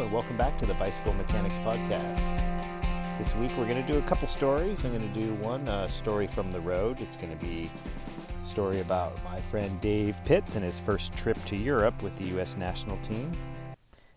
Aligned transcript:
and 0.00 0.12
welcome 0.12 0.36
back 0.36 0.58
to 0.58 0.66
the 0.66 0.74
Bicycle 0.74 1.14
Mechanics 1.14 1.56
Podcast. 1.58 2.18
This 3.16 3.34
week 3.36 3.50
we're 3.56 3.66
going 3.66 3.82
to 3.82 3.92
do 3.92 3.98
a 3.98 4.02
couple 4.02 4.28
stories. 4.28 4.84
I'm 4.84 4.90
going 4.94 5.10
to 5.10 5.20
do 5.20 5.32
one 5.36 5.66
uh, 5.70 5.88
story 5.88 6.26
from 6.26 6.52
the 6.52 6.60
road. 6.60 7.00
It's 7.00 7.16
going 7.16 7.30
to 7.30 7.42
be 7.42 7.70
a 8.42 8.46
story 8.46 8.80
about 8.80 9.16
my 9.24 9.40
friend 9.50 9.80
Dave 9.80 10.22
Pitts 10.26 10.54
and 10.54 10.62
his 10.62 10.78
first 10.78 11.16
trip 11.16 11.42
to 11.46 11.56
Europe 11.56 12.02
with 12.02 12.14
the 12.18 12.24
U.S. 12.24 12.58
national 12.58 12.98
team. 12.98 13.32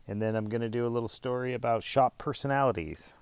And 0.06 0.22
then 0.22 0.36
I'm 0.36 0.50
going 0.50 0.60
to 0.60 0.70
do 0.70 0.86
a 0.86 0.90
little 0.90 1.08
story 1.08 1.54
about 1.54 1.82
shop 1.82 2.18
personalities. 2.18 3.14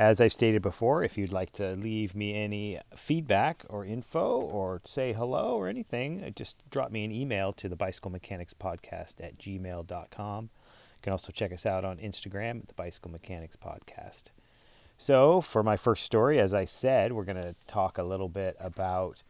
As 0.00 0.18
I've 0.18 0.32
stated 0.32 0.62
before, 0.62 1.04
if 1.04 1.18
you'd 1.18 1.30
like 1.30 1.52
to 1.52 1.76
leave 1.76 2.14
me 2.14 2.34
any 2.34 2.80
feedback 2.96 3.66
or 3.68 3.84
info 3.84 4.40
or 4.40 4.80
say 4.86 5.12
hello 5.12 5.58
or 5.58 5.68
anything, 5.68 6.24
uh, 6.24 6.30
just 6.30 6.56
drop 6.70 6.90
me 6.90 7.04
an 7.04 7.12
email 7.12 7.52
to 7.52 7.68
the 7.68 7.76
Bicycle 7.76 8.10
Mechanics 8.10 8.54
Podcast 8.54 9.22
at 9.22 9.36
gmail.com. 9.36 10.44
You 10.44 11.02
can 11.02 11.12
also 11.12 11.32
check 11.32 11.52
us 11.52 11.66
out 11.66 11.84
on 11.84 11.98
Instagram 11.98 12.62
at 12.62 12.68
the 12.68 12.72
Bicycle 12.72 13.10
Mechanics 13.10 13.58
Podcast. 13.62 14.30
So, 14.96 15.42
for 15.42 15.62
my 15.62 15.76
first 15.76 16.04
story, 16.04 16.40
as 16.40 16.54
I 16.54 16.64
said, 16.64 17.12
we're 17.12 17.24
going 17.24 17.36
to 17.36 17.54
talk 17.66 17.98
a 17.98 18.02
little 18.02 18.30
bit 18.30 18.56
about 18.58 19.22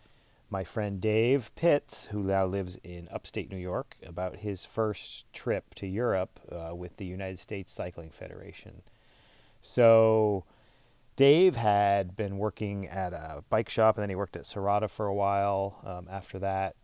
my 0.51 0.63
friend 0.63 1.01
Dave 1.01 1.51
Pitts, 1.57 2.07
who 2.13 2.23
now 2.23 2.47
lives 2.47 2.79
in 2.85 3.09
upstate 3.13 3.51
New 3.51 3.57
York, 3.57 3.97
about 4.07 4.37
his 4.37 4.65
first 4.65 5.25
trip 5.33 5.75
to 5.75 5.89
Europe 5.89 6.39
uh, 6.53 6.77
with 6.77 6.97
the 6.97 7.07
United 7.07 7.41
States 7.41 7.73
Cycling 7.73 8.11
Federation. 8.11 8.83
So, 9.63 10.45
Dave 11.21 11.55
had 11.55 12.17
been 12.17 12.39
working 12.39 12.89
at 12.89 13.13
a 13.13 13.45
bike 13.51 13.69
shop 13.69 13.99
and 13.99 14.03
then 14.03 14.09
he 14.09 14.17
worked 14.17 14.37
at 14.37 14.45
Serotta 14.45 14.89
for 14.89 15.05
a 15.05 15.15
while 15.15 15.79
um, 15.85 16.09
after 16.11 16.39
that. 16.39 16.77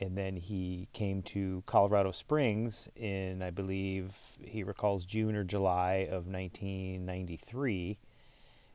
And 0.00 0.16
then 0.16 0.36
he 0.36 0.86
came 0.92 1.22
to 1.22 1.64
Colorado 1.66 2.12
Springs 2.12 2.88
in, 2.94 3.42
I 3.42 3.50
believe, 3.50 4.12
he 4.40 4.62
recalls 4.62 5.04
June 5.06 5.34
or 5.34 5.42
July 5.42 6.06
of 6.08 6.28
1993. 6.28 7.98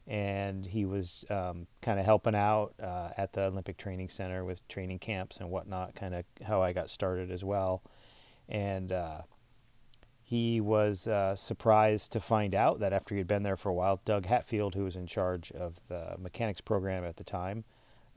And 0.06 0.66
he 0.66 0.84
was 0.84 1.24
um, 1.30 1.68
kind 1.82 1.98
of 1.98 2.06
helping 2.06 2.36
out 2.36 2.74
uh, 2.84 3.12
at 3.16 3.32
the 3.32 3.44
Olympic 3.44 3.78
Training 3.78 4.10
Center 4.10 4.44
with 4.44 4.68
training 4.68 5.00
camps 5.00 5.38
and 5.38 5.50
whatnot, 5.50 5.96
kind 5.96 6.14
of 6.14 6.26
how 6.46 6.62
I 6.62 6.74
got 6.74 6.90
started 6.90 7.32
as 7.32 7.42
well. 7.42 7.84
And 8.50 8.92
uh, 8.92 9.22
he 10.28 10.60
was 10.60 11.06
uh, 11.06 11.36
surprised 11.36 12.12
to 12.14 12.20
find 12.20 12.56
out 12.56 12.80
that 12.80 12.92
after 12.92 13.14
he 13.14 13.20
had 13.20 13.28
been 13.28 13.44
there 13.44 13.56
for 13.56 13.70
a 13.70 13.76
while, 13.76 14.02
Doug 14.06 14.26
Hatfield, 14.26 14.74
who 14.74 14.84
was 14.84 14.96
in 14.96 15.06
charge 15.06 15.52
of 15.52 15.76
the 15.88 16.16
mechanics 16.18 16.62
program 16.62 17.06
at 17.06 17.18
the 17.18 17.24
time, 17.24 17.64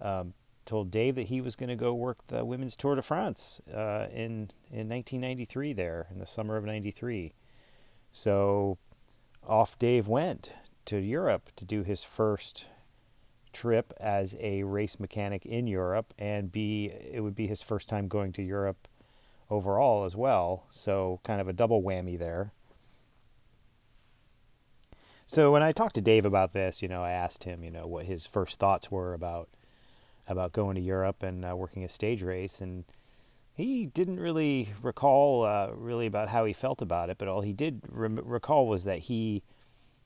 um, 0.00 0.32
told 0.64 0.90
Dave 0.90 1.16
that 1.16 1.26
he 1.26 1.42
was 1.42 1.54
going 1.54 1.68
to 1.68 1.76
go 1.76 1.92
work 1.92 2.26
the 2.28 2.46
Women's 2.46 2.76
Tour 2.76 2.94
de 2.94 3.02
France 3.02 3.60
uh, 3.70 4.06
in 4.10 4.50
in 4.70 4.88
1993 4.88 5.74
there 5.74 6.06
in 6.10 6.18
the 6.18 6.26
summer 6.26 6.56
of 6.56 6.64
'93. 6.64 7.34
So 8.10 8.78
off 9.46 9.78
Dave 9.78 10.08
went 10.08 10.50
to 10.86 10.96
Europe 10.96 11.50
to 11.56 11.66
do 11.66 11.82
his 11.82 12.04
first 12.04 12.68
trip 13.52 13.92
as 14.00 14.34
a 14.40 14.62
race 14.62 14.98
mechanic 14.98 15.44
in 15.44 15.66
Europe, 15.66 16.14
and 16.18 16.50
be 16.50 16.86
it 16.86 17.20
would 17.20 17.34
be 17.34 17.48
his 17.48 17.60
first 17.60 17.86
time 17.86 18.08
going 18.08 18.32
to 18.32 18.42
Europe 18.42 18.88
overall 19.50 20.04
as 20.04 20.16
well. 20.16 20.66
So 20.72 21.20
kind 21.24 21.41
of 21.41 21.48
a 21.48 21.52
double 21.52 21.82
whammy 21.82 22.18
there. 22.18 22.52
So 25.27 25.52
when 25.52 25.62
I 25.62 25.72
talked 25.72 25.94
to 25.96 26.00
Dave 26.00 26.24
about 26.24 26.54
this, 26.54 26.80
you 26.80 26.88
know, 26.88 27.02
I 27.02 27.10
asked 27.10 27.44
him, 27.44 27.62
you 27.62 27.70
know, 27.70 27.86
what 27.86 28.06
his 28.06 28.26
first 28.26 28.58
thoughts 28.58 28.91
were 28.91 29.12
about 29.12 29.48
about 30.26 30.52
going 30.52 30.74
to 30.74 30.80
Europe 30.80 31.22
and 31.22 31.44
uh, 31.44 31.56
working 31.56 31.84
a 31.84 31.88
stage 31.88 32.22
race, 32.22 32.60
and 32.60 32.84
he 33.54 33.86
didn't 33.86 34.20
really 34.20 34.70
recall 34.82 35.44
uh, 35.44 35.69
really 35.74 36.06
about 36.06 36.28
how 36.28 36.44
he 36.44 36.52
felt 36.52 36.82
about 36.82 37.10
it. 37.10 37.19
But 37.19 37.28
all 37.28 37.41
he 37.41 37.52
did 37.52 37.80
re- 37.88 38.20
recall 38.22 38.66
was 38.66 38.84
that 38.84 39.00
he 39.00 39.42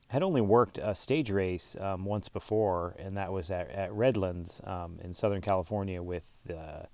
had 0.09 0.23
only 0.23 0.41
worked 0.41 0.79
a 0.79 0.95
stage 0.95 1.31
race 1.31 1.77
um, 1.81 2.05
once 2.05 2.29
before, 2.29 2.95
and 2.99 3.17
that 3.17 3.33
was 3.33 3.51
at, 3.51 3.71
at 3.71 3.93
Redlands 3.93 4.61
um, 4.65 4.99
in 5.03 5.13
Southern 5.13 5.41
California 5.41 6.03
with 6.03 6.25
the 6.45 6.89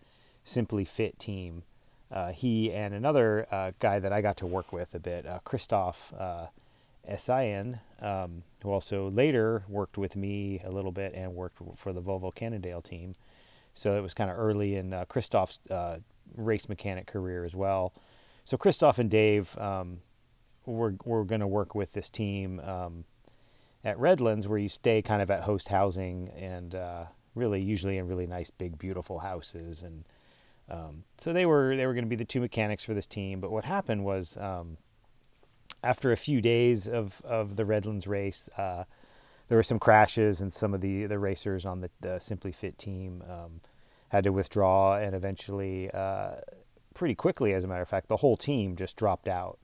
Simply 0.45 0.85
Fit 0.85 1.19
team 1.19 1.65
uh, 2.11 2.33
he 2.33 2.73
and 2.73 2.95
another 2.95 3.47
uh, 3.51 3.73
guy 3.81 3.99
that 3.99 4.13
I 4.13 4.21
got 4.21 4.37
to 4.39 4.47
work 4.47 4.73
with 4.73 4.95
a 4.95 4.99
bit, 4.99 5.27
uh, 5.27 5.41
Christoph 5.45 6.13
uh, 6.19 6.47
S.I.N., 7.07 7.81
um, 8.01 8.45
who 8.63 8.71
also 8.71 9.11
later 9.11 9.65
worked 9.69 9.99
with 9.99 10.17
me 10.17 10.61
a 10.65 10.71
little 10.71 10.93
bit 10.93 11.15
and 11.15 11.35
worked 11.35 11.59
for 11.77 11.93
the 11.93 12.01
Volvo 12.01 12.35
Cannondale 12.35 12.83
team. 12.83 13.15
So 13.75 13.97
it 13.97 14.01
was 14.01 14.15
kind 14.15 14.31
of 14.31 14.39
early 14.39 14.77
in 14.77 14.93
uh, 14.93 15.05
Christoph's 15.05 15.59
uh, 15.71 15.99
race 16.35 16.69
mechanic 16.69 17.07
career 17.07 17.45
as 17.45 17.55
well. 17.55 17.93
So 18.45 18.57
Christoph 18.57 18.99
and 18.99 19.11
Dave 19.11 19.57
um, 19.59 20.01
were, 20.65 20.95
were 21.05 21.25
going 21.25 21.41
to 21.41 21.47
work 21.47 21.75
with 21.75 21.93
this 21.93 22.11
team 22.11 22.61
um, 22.61 23.05
at 23.85 23.99
Redlands, 23.99 24.49
where 24.49 24.59
you 24.59 24.69
stay 24.69 25.03
kind 25.03 25.23
of 25.23 25.31
at 25.31 25.43
host 25.43 25.69
housing 25.69 26.31
and 26.31 26.75
uh, 26.75 27.05
really 27.35 27.63
usually 27.63 27.99
in 27.99 28.09
really 28.09 28.27
nice, 28.27 28.51
big, 28.51 28.79
beautiful 28.79 29.21
houses 29.21 29.83
and 29.83 30.05
um, 30.71 31.05
so 31.19 31.33
they 31.33 31.47
were 31.47 31.77
they 31.77 31.87
were 31.87 31.95
going 31.95 32.05
to 32.05 32.09
be 32.09 32.17
the 32.17 32.25
two 32.25 32.41
mechanics 32.41 32.85
for 32.85 32.95
this 32.95 33.07
team. 33.07 33.41
But 33.41 33.51
what 33.51 33.65
happened 33.65 34.05
was 34.05 34.37
um, 34.37 34.77
after 35.83 36.13
a 36.13 36.17
few 36.17 36.41
days 36.41 36.89
of, 36.89 37.21
of 37.25 37.57
the 37.57 37.65
Redlands 37.65 38.07
race, 38.07 38.49
uh, 38.57 38.85
there 39.49 39.57
were 39.57 39.63
some 39.63 39.79
crashes, 39.79 40.41
and 40.41 40.53
some 40.53 40.75
of 40.75 40.81
the, 40.81 41.07
the 41.07 41.19
racers 41.19 41.65
on 41.65 41.81
the, 41.81 41.91
the 42.01 42.19
Simply 42.19 42.53
Fit 42.53 42.79
team 42.79 43.23
um, 43.29 43.61
had 44.11 44.25
to 44.25 44.33
withdraw, 44.33 44.97
and 44.97 45.15
eventually, 45.15 45.91
uh, 45.93 46.37
pretty 46.95 47.15
quickly, 47.15 47.55
as 47.55 47.65
a 47.65 47.67
matter 47.67 47.83
of 47.83 47.89
fact, 47.89 48.09
the 48.09 48.19
whole 48.19 48.37
team 48.37 48.77
just 48.77 48.97
dropped 48.97 49.29
out, 49.29 49.59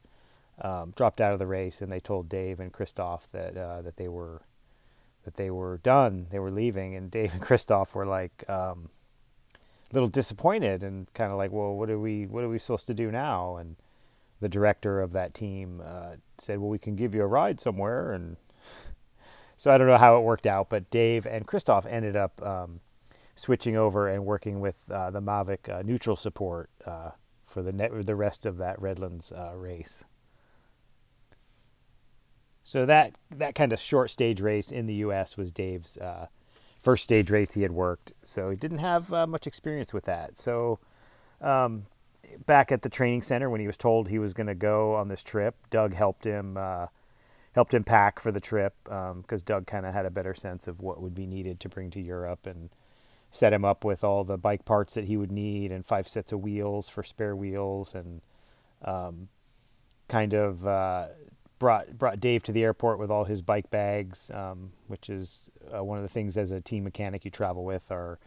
um, 0.62 0.92
dropped 0.96 1.20
out 1.20 1.32
of 1.32 1.38
the 1.38 1.46
race, 1.46 1.82
and 1.82 1.92
they 1.92 2.00
told 2.00 2.28
Dave 2.28 2.60
and 2.60 2.72
Christoph 2.72 3.28
that 3.32 3.56
uh, 3.56 3.82
that 3.82 3.96
they 3.96 4.08
were 4.08 4.42
that 5.24 5.36
they 5.36 5.50
were 5.50 5.78
done, 5.78 6.28
they 6.30 6.38
were 6.38 6.50
leaving, 6.50 6.94
and 6.94 7.10
Dave 7.10 7.32
and 7.32 7.42
Christoph 7.42 7.94
were 7.94 8.06
like 8.06 8.48
um, 8.48 8.88
little 9.92 10.08
disappointed 10.08 10.82
and 10.82 11.12
kind 11.14 11.30
of 11.30 11.38
like, 11.38 11.52
well, 11.52 11.74
what 11.74 11.90
are 11.90 11.98
we 11.98 12.26
what 12.26 12.44
are 12.44 12.48
we 12.48 12.58
supposed 12.58 12.86
to 12.88 12.94
do 12.94 13.10
now? 13.10 13.56
And 13.56 13.76
the 14.40 14.48
director 14.48 15.00
of 15.00 15.12
that 15.12 15.34
team 15.34 15.80
uh, 15.84 16.16
said, 16.38 16.58
well, 16.58 16.68
we 16.68 16.78
can 16.78 16.96
give 16.96 17.14
you 17.14 17.22
a 17.22 17.26
ride 17.26 17.60
somewhere. 17.60 18.12
And 18.12 18.36
so 19.56 19.70
I 19.70 19.78
don't 19.78 19.86
know 19.86 19.98
how 19.98 20.16
it 20.16 20.22
worked 20.22 20.46
out, 20.46 20.68
but 20.68 20.90
Dave 20.90 21.26
and 21.26 21.46
Christoph 21.46 21.86
ended 21.86 22.16
up 22.16 22.42
um, 22.42 22.80
switching 23.34 23.76
over 23.76 24.08
and 24.08 24.24
working 24.24 24.60
with 24.60 24.76
uh, 24.90 25.10
the 25.10 25.22
Mavic 25.22 25.68
uh, 25.68 25.82
neutral 25.82 26.16
support 26.16 26.70
uh, 26.86 27.10
for 27.46 27.62
the 27.62 27.72
net, 27.72 27.90
the 28.06 28.16
rest 28.16 28.46
of 28.46 28.58
that 28.58 28.80
Redlands 28.80 29.32
uh, 29.32 29.52
race. 29.54 30.04
So 32.64 32.86
that 32.86 33.14
that 33.30 33.54
kind 33.54 33.72
of 33.72 33.80
short 33.80 34.10
stage 34.10 34.40
race 34.40 34.70
in 34.72 34.86
the 34.86 34.94
U.S. 34.94 35.36
was 35.36 35.52
Dave's 35.52 35.98
uh, 35.98 36.28
first 36.84 37.02
stage 37.02 37.30
race 37.30 37.52
he 37.52 37.62
had 37.62 37.72
worked, 37.72 38.12
so 38.22 38.50
he 38.50 38.56
didn't 38.56 38.78
have 38.78 39.12
uh, 39.12 39.26
much 39.26 39.46
experience 39.46 39.94
with 39.94 40.04
that. 40.04 40.38
So, 40.38 40.78
um, 41.40 41.86
back 42.46 42.70
at 42.70 42.82
the 42.82 42.88
training 42.88 43.22
center 43.22 43.48
when 43.48 43.60
he 43.60 43.66
was 43.66 43.76
told 43.76 44.08
he 44.08 44.18
was 44.18 44.34
going 44.34 44.46
to 44.46 44.54
go 44.54 44.94
on 44.94 45.08
this 45.08 45.22
trip, 45.22 45.56
Doug 45.70 45.94
helped 45.94 46.24
him 46.24 46.56
uh, 46.58 46.86
helped 47.54 47.72
him 47.72 47.84
pack 47.84 48.20
for 48.20 48.30
the 48.30 48.40
trip 48.40 48.74
because 48.84 49.12
um, 49.12 49.44
Doug 49.46 49.66
kind 49.66 49.86
of 49.86 49.94
had 49.94 50.04
a 50.04 50.10
better 50.10 50.34
sense 50.34 50.66
of 50.66 50.80
what 50.80 51.00
would 51.00 51.14
be 51.14 51.26
needed 51.26 51.58
to 51.60 51.68
bring 51.68 51.90
to 51.92 52.00
Europe 52.00 52.46
and 52.46 52.70
set 53.30 53.52
him 53.52 53.64
up 53.64 53.84
with 53.84 54.04
all 54.04 54.22
the 54.22 54.36
bike 54.36 54.64
parts 54.64 54.94
that 54.94 55.04
he 55.04 55.16
would 55.16 55.32
need 55.32 55.72
and 55.72 55.86
five 55.86 56.06
sets 56.06 56.32
of 56.32 56.40
wheels 56.40 56.88
for 56.88 57.02
spare 57.02 57.34
wheels 57.34 57.94
and 57.94 58.20
um, 58.84 59.28
kind 60.08 60.34
of 60.34 60.66
uh, 60.66 61.06
brought 61.64 61.96
brought 61.96 62.20
Dave 62.20 62.42
to 62.42 62.52
the 62.52 62.62
airport 62.62 62.98
with 62.98 63.10
all 63.10 63.24
his 63.24 63.40
bike 63.40 63.70
bags, 63.70 64.30
um, 64.34 64.72
which 64.86 65.08
is 65.08 65.48
uh, 65.74 65.82
one 65.82 65.96
of 65.96 66.02
the 66.02 66.10
things 66.10 66.36
as 66.36 66.50
a 66.50 66.60
team 66.60 66.84
mechanic 66.84 67.24
you 67.24 67.30
travel 67.30 67.64
with 67.64 67.90
are 67.90 68.18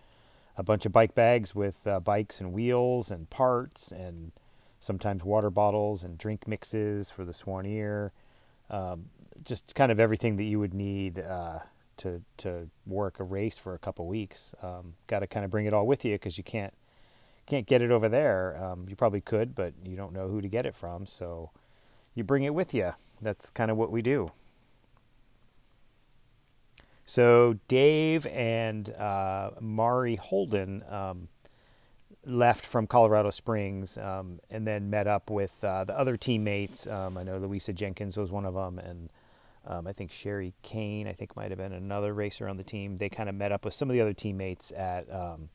a 0.57 0.63
bunch 0.63 0.87
of 0.87 0.91
bike 0.91 1.13
bags 1.13 1.53
with 1.53 1.85
uh, 1.85 1.99
bikes 1.99 2.41
and 2.41 2.51
wheels 2.51 3.11
and 3.11 3.29
parts 3.29 3.91
and 3.91 4.31
sometimes 4.79 5.23
water 5.23 5.51
bottles 5.51 6.01
and 6.01 6.17
drink 6.17 6.47
mixes 6.47 7.11
for 7.11 7.23
the 7.23 7.31
Soigneur. 7.31 8.09
Um, 8.71 9.09
just 9.43 9.75
kind 9.75 9.91
of 9.91 9.99
everything 9.99 10.37
that 10.37 10.45
you 10.45 10.59
would 10.59 10.73
need 10.73 11.19
uh, 11.19 11.59
to 11.97 12.23
to 12.37 12.71
work 12.87 13.19
a 13.19 13.23
race 13.23 13.59
for 13.59 13.75
a 13.75 13.79
couple 13.79 14.07
weeks. 14.07 14.55
Um, 14.63 14.95
Got 15.05 15.19
to 15.19 15.27
kind 15.27 15.45
of 15.45 15.51
bring 15.51 15.67
it 15.67 15.75
all 15.75 15.85
with 15.85 16.03
you 16.03 16.15
because 16.15 16.39
you 16.39 16.43
can't 16.43 16.73
can't 17.45 17.67
get 17.67 17.83
it 17.83 17.91
over 17.91 18.09
there. 18.09 18.59
Um, 18.59 18.87
you 18.89 18.95
probably 18.95 19.21
could, 19.21 19.53
but 19.53 19.75
you 19.85 19.95
don't 19.95 20.11
know 20.11 20.27
who 20.27 20.41
to 20.41 20.47
get 20.47 20.65
it 20.65 20.73
from, 20.73 21.05
so 21.05 21.51
you 22.15 22.23
bring 22.23 22.43
it 22.43 22.55
with 22.55 22.73
you 22.73 22.93
that's 23.21 23.49
kind 23.49 23.71
of 23.71 23.77
what 23.77 23.91
we 23.91 24.01
do. 24.01 24.31
So 27.05 27.57
Dave 27.69 28.25
and 28.27 28.89
uh, 28.89 29.51
Mari 29.61 30.17
Holden 30.17 30.83
um, 30.89 31.29
left 32.25 32.65
from 32.65 32.85
Colorado 32.85 33.29
Springs 33.29 33.97
um, 33.97 34.39
and 34.49 34.67
then 34.67 34.89
met 34.89 35.07
up 35.07 35.29
with 35.29 35.63
uh, 35.63 35.85
the 35.85 35.97
other 35.97 36.17
teammates. 36.17 36.85
Um, 36.85 37.17
I 37.17 37.23
know 37.23 37.37
Louisa 37.37 37.71
Jenkins 37.71 38.17
was 38.17 38.29
one 38.29 38.45
of 38.45 38.53
them, 38.53 38.77
and 38.77 39.09
um, 39.65 39.87
I 39.87 39.93
think 39.93 40.11
Sherry 40.11 40.53
Kane, 40.63 41.07
I 41.07 41.13
think 41.13 41.35
might 41.37 41.49
have 41.49 41.57
been 41.57 41.71
another 41.71 42.13
racer 42.13 42.47
on 42.47 42.57
the 42.57 42.63
team. 42.63 42.97
They 42.97 43.07
kind 43.07 43.29
of 43.29 43.35
met 43.35 43.53
up 43.53 43.63
with 43.63 43.73
some 43.73 43.89
of 43.89 43.93
the 43.93 44.01
other 44.01 44.13
teammates 44.13 44.71
at 44.71 45.09
um, 45.09 45.49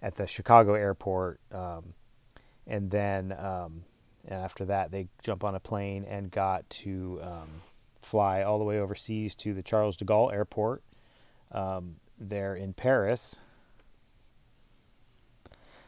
at 0.00 0.14
the 0.16 0.26
Chicago 0.26 0.74
airport, 0.74 1.38
um, 1.52 1.92
and 2.66 2.90
then 2.90 3.32
after 4.28 4.64
that, 4.66 4.90
they 4.90 5.08
jump 5.22 5.44
on 5.44 5.54
a 5.54 5.60
plane 5.60 6.04
and 6.04 6.30
got 6.30 6.68
to 6.70 7.20
um, 7.22 7.62
fly 8.00 8.42
all 8.42 8.58
the 8.58 8.64
way 8.64 8.78
overseas 8.78 9.34
to 9.36 9.54
the 9.54 9.62
Charles 9.62 9.96
de 9.96 10.04
Gaulle 10.04 10.32
Airport. 10.32 10.82
Um, 11.50 11.96
there 12.28 12.54
in 12.54 12.72
Paris. 12.72 13.36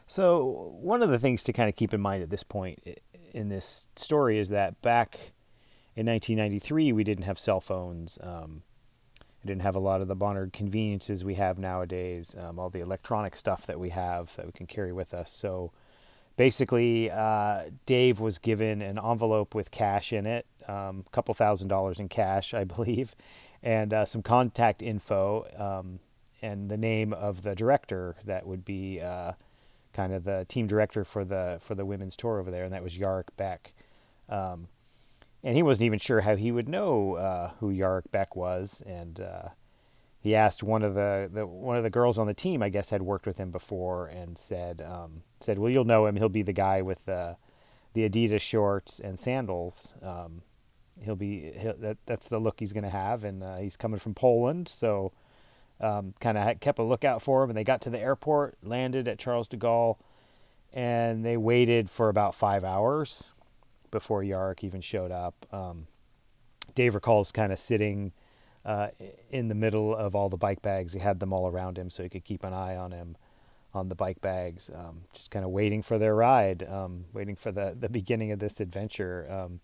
So, 0.07 0.71
one 0.79 1.01
of 1.01 1.09
the 1.09 1.17
things 1.17 1.41
to 1.43 1.53
kind 1.53 1.69
of 1.69 1.75
keep 1.75 1.93
in 1.93 2.01
mind 2.01 2.21
at 2.21 2.29
this 2.29 2.43
point 2.43 2.79
in 3.33 3.49
this 3.49 3.87
story 3.95 4.37
is 4.37 4.49
that 4.49 4.81
back 4.81 5.33
in 5.95 6.05
1993, 6.05 6.91
we 6.91 7.03
didn't 7.03 7.23
have 7.23 7.39
cell 7.39 7.59
phones. 7.59 8.19
Um, 8.21 8.61
we 9.43 9.47
didn't 9.47 9.63
have 9.63 9.75
a 9.75 9.79
lot 9.79 10.01
of 10.01 10.07
the 10.07 10.15
modern 10.15 10.51
conveniences 10.51 11.23
we 11.23 11.35
have 11.35 11.57
nowadays, 11.57 12.35
um, 12.39 12.59
all 12.59 12.69
the 12.69 12.81
electronic 12.81 13.35
stuff 13.35 13.65
that 13.65 13.79
we 13.79 13.89
have 13.89 14.35
that 14.35 14.45
we 14.45 14.51
can 14.51 14.67
carry 14.67 14.93
with 14.93 15.13
us. 15.13 15.31
So, 15.31 15.71
basically, 16.37 17.09
uh, 17.11 17.63
Dave 17.85 18.19
was 18.19 18.39
given 18.39 18.81
an 18.81 18.99
envelope 18.99 19.55
with 19.55 19.71
cash 19.71 20.13
in 20.13 20.25
it, 20.25 20.45
um, 20.67 21.03
a 21.05 21.09
couple 21.11 21.33
thousand 21.33 21.67
dollars 21.67 21.99
in 21.99 22.09
cash, 22.09 22.53
I 22.53 22.63
believe, 22.75 23.15
and 23.63 23.93
uh, 23.93 24.05
some 24.05 24.21
contact 24.21 24.81
info 24.81 25.45
um, 25.57 25.99
and 26.41 26.69
the 26.69 26.77
name 26.77 27.13
of 27.13 27.41
the 27.41 27.55
director 27.55 28.15
that 28.25 28.45
would 28.45 28.65
be 28.65 29.01
uh, 29.01 29.33
kind 29.93 30.13
of 30.13 30.23
the 30.23 30.45
team 30.47 30.67
director 30.67 31.03
for 31.03 31.23
the 31.23 31.57
for 31.61 31.75
the 31.75 31.85
women's 31.85 32.15
tour 32.15 32.39
over 32.39 32.51
there, 32.51 32.63
and 32.63 32.73
that 32.73 32.83
was 32.83 32.97
Jarek 32.97 33.29
Beck. 33.37 33.73
Um, 34.29 34.67
and 35.43 35.55
he 35.55 35.61
wasn't 35.63 35.85
even 35.85 35.99
sure 35.99 36.21
how 36.21 36.35
he 36.35 36.51
would 36.51 36.67
know 36.67 37.13
uh, 37.13 37.51
who 37.59 37.71
Jarek 37.71 38.11
Beck 38.11 38.35
was, 38.35 38.81
and 38.85 39.19
uh, 39.19 39.49
he 40.19 40.35
asked 40.35 40.63
one 40.63 40.81
of 40.81 40.95
the, 40.95 41.29
the 41.31 41.45
one 41.45 41.77
of 41.77 41.83
the 41.83 41.89
girls 41.89 42.17
on 42.17 42.27
the 42.27 42.33
team, 42.33 42.63
I 42.63 42.69
guess, 42.69 42.89
had 42.89 43.03
worked 43.03 43.27
with 43.27 43.37
him 43.37 43.51
before, 43.51 44.07
and 44.07 44.37
said 44.37 44.81
um, 44.81 45.21
said, 45.45 45.59
"Well, 45.59 45.71
you'll 45.71 45.85
know 45.85 46.05
him. 46.05 46.15
He'll 46.15 46.29
be 46.29 46.41
the 46.41 46.53
guy 46.53 46.81
with 46.81 47.05
the 47.05 47.37
the 47.93 48.07
Adidas 48.09 48.41
shorts 48.41 48.99
and 48.99 49.19
sandals. 49.19 49.93
Um, 50.01 50.41
he'll 51.01 51.15
be 51.15 51.51
he'll, 51.55 51.77
that, 51.77 51.97
that's 52.05 52.27
the 52.27 52.39
look 52.39 52.59
he's 52.59 52.73
going 52.73 52.83
to 52.83 52.89
have, 52.89 53.23
and 53.23 53.43
uh, 53.43 53.57
he's 53.57 53.77
coming 53.77 53.99
from 53.99 54.13
Poland, 54.13 54.67
so." 54.67 55.11
Um, 55.77 56.13
kind 56.21 56.37
of 56.37 56.61
kept 56.61 56.79
a 56.79 56.83
lookout 56.83 57.21
for 57.21 57.43
him, 57.43 57.49
and 57.49 57.57
they 57.57 57.65
got 57.65 57.81
to 57.81 57.89
the 57.89 57.99
airport, 57.99 58.57
landed 58.63 59.09
at 59.09 59.19
Charles 59.19 59.49
de 59.49 59.57
Gaulle, 59.57 59.97
and 60.71 61.25
they 61.25 61.35
waited 61.35 61.89
for 61.89 62.07
about 62.07 62.33
five 62.33 62.63
hours 62.63 63.31
before 63.91 64.23
Jarek 64.23 64.63
even 64.63 64.79
showed 64.79 65.11
up. 65.11 65.45
Um, 65.51 65.87
Dave 66.75 66.95
recalls 66.95 67.33
kind 67.33 67.51
of 67.51 67.59
sitting 67.59 68.13
uh, 68.63 68.87
in 69.29 69.49
the 69.49 69.53
middle 69.53 69.93
of 69.93 70.15
all 70.15 70.29
the 70.29 70.37
bike 70.37 70.61
bags. 70.61 70.93
He 70.93 70.99
had 70.99 71.19
them 71.19 71.33
all 71.33 71.45
around 71.45 71.77
him 71.77 71.89
so 71.89 72.03
he 72.03 72.09
could 72.09 72.23
keep 72.23 72.45
an 72.45 72.53
eye 72.53 72.77
on 72.77 72.91
him 72.93 73.17
on 73.75 73.89
the 73.89 73.95
bike 73.95 74.21
bags, 74.21 74.69
um, 74.73 75.01
just 75.13 75.31
kind 75.31 75.45
of 75.45 75.51
waiting 75.51 75.81
for 75.81 75.97
their 75.97 76.15
ride, 76.15 76.67
um, 76.69 77.05
waiting 77.13 77.35
for 77.35 77.51
the, 77.51 77.75
the 77.79 77.89
beginning 77.89 78.31
of 78.31 78.39
this 78.39 78.59
adventure. 78.59 79.27
Um, 79.29 79.59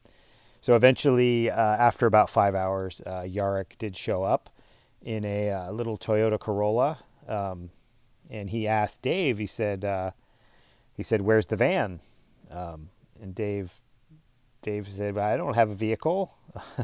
so 0.62 0.76
eventually, 0.76 1.50
uh, 1.50 1.56
after 1.56 2.06
about 2.06 2.30
five 2.30 2.54
hours, 2.54 3.02
uh, 3.06 3.24
Jarek 3.24 3.78
did 3.80 3.96
show 3.96 4.24
up 4.24 4.50
in 5.02 5.26
a 5.26 5.50
uh, 5.50 5.72
little 5.72 5.98
Toyota 5.98 6.40
Corolla, 6.40 7.00
um, 7.28 7.72
and 8.30 8.50
he 8.50 8.68
asked 8.68 9.02
Dave. 9.02 9.40
He 9.40 9.48
said, 9.48 9.84
uh, 9.84 10.12
"He 10.96 11.04
said, 11.04 11.22
where's 11.22 11.48
the 11.48 11.56
van?" 11.56 12.00
Um, 12.52 12.90
and 13.20 13.34
Dave, 13.34 13.72
Dave 14.62 14.88
said, 14.88 15.18
"I 15.18 15.38
don't 15.38 15.56
have 15.56 15.72
a 15.72 15.76
vehicle." 15.76 16.36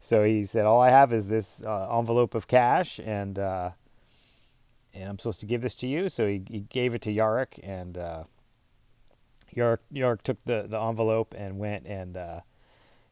So 0.00 0.24
he 0.24 0.46
said, 0.46 0.64
"All 0.64 0.80
I 0.80 0.90
have 0.90 1.12
is 1.12 1.28
this 1.28 1.62
uh, 1.62 1.98
envelope 1.98 2.34
of 2.34 2.48
cash, 2.48 2.98
and 3.04 3.38
uh, 3.38 3.70
and 4.94 5.08
I'm 5.08 5.18
supposed 5.18 5.40
to 5.40 5.46
give 5.46 5.62
this 5.62 5.76
to 5.76 5.86
you." 5.86 6.08
So 6.08 6.26
he, 6.26 6.42
he 6.48 6.60
gave 6.60 6.94
it 6.94 7.02
to 7.02 7.14
Jarek, 7.14 7.58
and 7.62 7.96
uh, 7.96 8.24
Jarek, 9.54 10.22
took 10.22 10.38
the, 10.44 10.66
the 10.68 10.80
envelope 10.80 11.34
and 11.36 11.58
went 11.58 11.86
and 11.86 12.16
uh, 12.16 12.40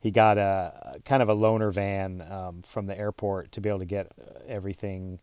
he 0.00 0.10
got 0.10 0.38
a, 0.38 1.00
kind 1.04 1.22
of 1.22 1.28
a 1.28 1.34
loaner 1.34 1.72
van 1.72 2.22
um, 2.30 2.62
from 2.62 2.86
the 2.86 2.96
airport 2.96 3.50
to 3.52 3.60
be 3.60 3.68
able 3.68 3.80
to 3.80 3.84
get 3.84 4.12
uh, 4.20 4.38
everything 4.46 5.18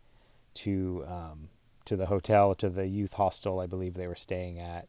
to 0.55 1.05
um, 1.07 1.49
to 1.85 1.95
the 1.95 2.07
hotel, 2.07 2.55
to 2.55 2.69
the 2.69 2.87
youth 2.87 3.13
hostel, 3.13 3.59
I 3.59 3.67
believe 3.67 3.93
they 3.93 4.07
were 4.07 4.15
staying 4.15 4.59
at, 4.59 4.87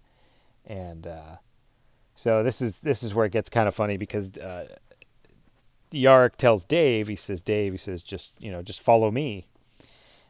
and 0.65 1.07
uh, 1.07 1.37
so 2.15 2.43
this 2.43 2.63
is 2.63 2.79
this 2.81 3.03
is 3.03 3.15
where 3.15 3.27
it 3.27 3.33
gets 3.33 3.49
kind 3.49 3.69
of 3.69 3.75
funny 3.75 3.97
because 3.97 4.31
uh, 4.39 4.69
Jarek 5.93 6.37
tells 6.37 6.65
Dave, 6.65 7.09
he 7.09 7.17
says, 7.17 7.41
Dave, 7.41 7.73
he 7.73 7.79
says, 7.79 8.03
just, 8.03 8.33
you 8.39 8.51
know, 8.51 8.63
just 8.63 8.81
follow 8.81 9.11
me. 9.11 9.47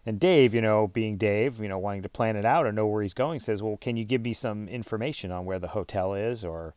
And 0.07 0.21
Dave, 0.21 0.55
you 0.55 0.61
know, 0.61 0.87
being 0.87 1.17
Dave, 1.17 1.59
you 1.59 1.69
know, 1.69 1.79
wanting 1.79 2.03
to 2.03 2.09
plan 2.09 2.37
it 2.37 2.45
out 2.45 2.65
or 2.65 2.71
know 2.71 2.87
where 2.87 3.03
he's 3.03 3.13
going, 3.13 3.41
says, 3.41 3.61
well, 3.61 3.77
can 3.77 3.97
you 3.97 4.05
give 4.05 4.23
me 4.23 4.33
some 4.33 4.69
information 4.69 5.33
on 5.33 5.45
where 5.45 5.59
the 5.59 5.69
hotel 5.69 6.15
is 6.15 6.45
or, 6.45 6.75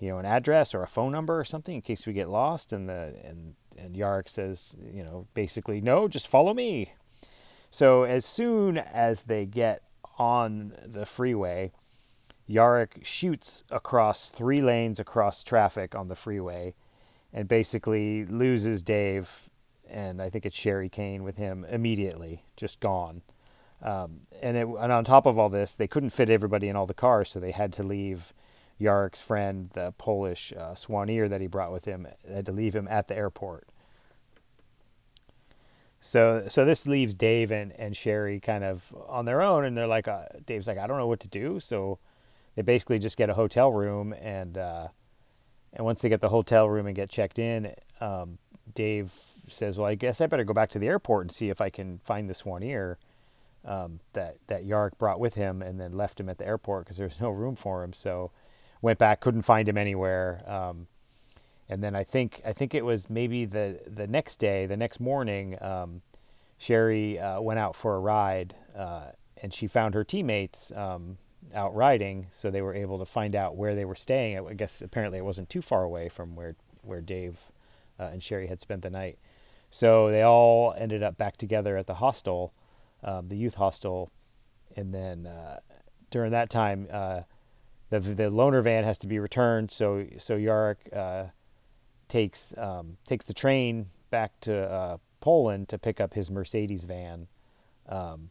you 0.00 0.08
know, 0.08 0.18
an 0.18 0.26
address 0.26 0.74
or 0.74 0.82
a 0.82 0.88
phone 0.88 1.12
number 1.12 1.38
or 1.38 1.44
something 1.44 1.76
in 1.76 1.80
case 1.80 2.06
we 2.06 2.12
get 2.12 2.28
lost? 2.28 2.72
And 2.72 2.88
the, 2.88 3.14
and, 3.24 3.54
and 3.78 3.94
Jarek 3.94 4.28
says, 4.28 4.74
you 4.92 5.04
know, 5.04 5.28
basically, 5.32 5.80
no, 5.80 6.08
just 6.08 6.26
follow 6.26 6.52
me. 6.52 6.92
So 7.70 8.02
as 8.02 8.24
soon 8.24 8.78
as 8.78 9.22
they 9.22 9.46
get 9.46 9.82
on 10.18 10.72
the 10.84 11.06
freeway, 11.06 11.70
Jarek 12.48 13.04
shoots 13.04 13.62
across 13.70 14.28
three 14.28 14.60
lanes 14.60 14.98
across 14.98 15.44
traffic 15.44 15.94
on 15.94 16.08
the 16.08 16.14
freeway 16.16 16.74
and 17.32 17.46
basically 17.46 18.24
loses 18.24 18.82
Dave, 18.82 19.48
and 19.90 20.20
I 20.20 20.30
think 20.30 20.46
it's 20.46 20.56
Sherry 20.56 20.88
Kane 20.88 21.22
with 21.22 21.36
him 21.36 21.64
immediately, 21.68 22.44
just 22.56 22.80
gone. 22.80 23.22
Um, 23.82 24.20
and, 24.42 24.56
it, 24.56 24.66
and 24.66 24.92
on 24.92 25.04
top 25.04 25.26
of 25.26 25.38
all 25.38 25.48
this, 25.48 25.74
they 25.74 25.86
couldn't 25.86 26.10
fit 26.10 26.30
everybody 26.30 26.68
in 26.68 26.76
all 26.76 26.86
the 26.86 26.94
cars, 26.94 27.30
so 27.30 27.40
they 27.40 27.52
had 27.52 27.72
to 27.74 27.82
leave 27.82 28.32
Jarek's 28.80 29.20
friend, 29.20 29.70
the 29.70 29.92
Polish 29.98 30.52
uh, 30.56 30.74
soigneur 30.74 31.28
that 31.28 31.40
he 31.40 31.46
brought 31.46 31.72
with 31.72 31.84
him, 31.84 32.06
had 32.28 32.46
to 32.46 32.52
leave 32.52 32.74
him 32.74 32.88
at 32.88 33.08
the 33.08 33.16
airport. 33.16 33.68
So, 36.00 36.44
so 36.48 36.64
this 36.64 36.86
leaves 36.86 37.14
Dave 37.14 37.50
and, 37.50 37.72
and 37.72 37.96
Sherry 37.96 38.38
kind 38.38 38.64
of 38.64 38.94
on 39.08 39.24
their 39.24 39.42
own, 39.42 39.64
and 39.64 39.76
they're 39.76 39.86
like, 39.86 40.08
uh, 40.08 40.26
Dave's 40.44 40.66
like, 40.66 40.78
I 40.78 40.86
don't 40.86 40.98
know 40.98 41.06
what 41.06 41.20
to 41.20 41.28
do. 41.28 41.60
So, 41.60 41.98
they 42.56 42.62
basically 42.62 42.98
just 42.98 43.16
get 43.16 43.30
a 43.30 43.34
hotel 43.34 43.70
room 43.70 44.14
and 44.14 44.58
uh, 44.58 44.88
and 45.74 45.84
once 45.84 46.00
they 46.00 46.08
get 46.08 46.22
the 46.22 46.30
hotel 46.30 46.68
room 46.68 46.86
and 46.86 46.96
get 46.96 47.10
checked 47.10 47.38
in, 47.38 47.74
um, 48.00 48.38
Dave 48.74 49.12
says, 49.48 49.78
"Well, 49.78 49.88
I 49.88 49.94
guess 49.94 50.20
I 50.20 50.26
better 50.26 50.44
go 50.44 50.54
back 50.54 50.70
to 50.70 50.78
the 50.78 50.88
airport 50.88 51.24
and 51.24 51.32
see 51.32 51.48
if 51.50 51.60
I 51.60 51.70
can 51.70 51.98
find 52.04 52.28
this 52.28 52.42
soigneur 52.42 52.96
um, 53.64 54.00
that 54.12 54.36
that 54.46 54.64
Jarek 54.64 54.98
brought 54.98 55.20
with 55.20 55.34
him, 55.34 55.62
and 55.62 55.80
then 55.80 55.92
left 55.92 56.20
him 56.20 56.28
at 56.28 56.38
the 56.38 56.46
airport 56.46 56.84
because 56.84 56.96
there 56.96 57.06
was 57.06 57.20
no 57.20 57.30
room 57.30 57.56
for 57.56 57.82
him. 57.82 57.92
So 57.92 58.30
went 58.82 58.98
back, 58.98 59.20
couldn't 59.20 59.42
find 59.42 59.68
him 59.68 59.78
anywhere. 59.78 60.42
Um, 60.46 60.86
and 61.68 61.82
then 61.82 61.94
I 61.96 62.04
think 62.04 62.40
I 62.44 62.52
think 62.52 62.74
it 62.74 62.84
was 62.84 63.10
maybe 63.10 63.44
the 63.44 63.80
the 63.86 64.06
next 64.06 64.36
day, 64.36 64.66
the 64.66 64.76
next 64.76 65.00
morning, 65.00 65.60
um, 65.60 66.02
Sherry 66.58 67.18
uh, 67.18 67.40
went 67.40 67.58
out 67.58 67.74
for 67.74 67.96
a 67.96 68.00
ride, 68.00 68.54
uh, 68.76 69.06
and 69.42 69.52
she 69.52 69.66
found 69.66 69.94
her 69.94 70.04
teammates 70.04 70.70
um, 70.72 71.18
out 71.54 71.74
riding, 71.74 72.28
so 72.32 72.50
they 72.50 72.62
were 72.62 72.74
able 72.74 72.98
to 72.98 73.04
find 73.04 73.34
out 73.34 73.56
where 73.56 73.74
they 73.74 73.84
were 73.84 73.96
staying. 73.96 74.38
I 74.38 74.54
guess 74.54 74.80
apparently 74.80 75.18
it 75.18 75.24
wasn't 75.24 75.50
too 75.50 75.62
far 75.62 75.82
away 75.82 76.08
from 76.08 76.36
where 76.36 76.54
where 76.82 77.00
Dave 77.00 77.38
uh, 77.98 78.10
and 78.12 78.22
Sherry 78.22 78.46
had 78.46 78.60
spent 78.60 78.82
the 78.82 78.90
night. 78.90 79.18
So 79.76 80.10
they 80.10 80.22
all 80.22 80.74
ended 80.78 81.02
up 81.02 81.18
back 81.18 81.36
together 81.36 81.76
at 81.76 81.86
the 81.86 81.96
hostel, 81.96 82.54
um, 83.04 83.28
the 83.28 83.36
youth 83.36 83.56
hostel, 83.56 84.10
and 84.74 84.94
then 84.94 85.26
uh, 85.26 85.58
during 86.10 86.30
that 86.32 86.48
time, 86.48 86.88
uh, 86.90 87.20
the 87.90 88.00
the 88.00 88.30
loaner 88.30 88.64
van 88.64 88.84
has 88.84 88.96
to 88.96 89.06
be 89.06 89.18
returned. 89.18 89.70
So 89.70 90.06
so 90.16 90.38
Jarek 90.38 90.76
uh, 90.96 91.24
takes 92.08 92.54
um, 92.56 92.96
takes 93.06 93.26
the 93.26 93.34
train 93.34 93.90
back 94.08 94.40
to 94.40 94.56
uh, 94.56 94.96
Poland 95.20 95.68
to 95.68 95.76
pick 95.76 96.00
up 96.00 96.14
his 96.14 96.30
Mercedes 96.30 96.84
van, 96.84 97.28
um, 97.86 98.30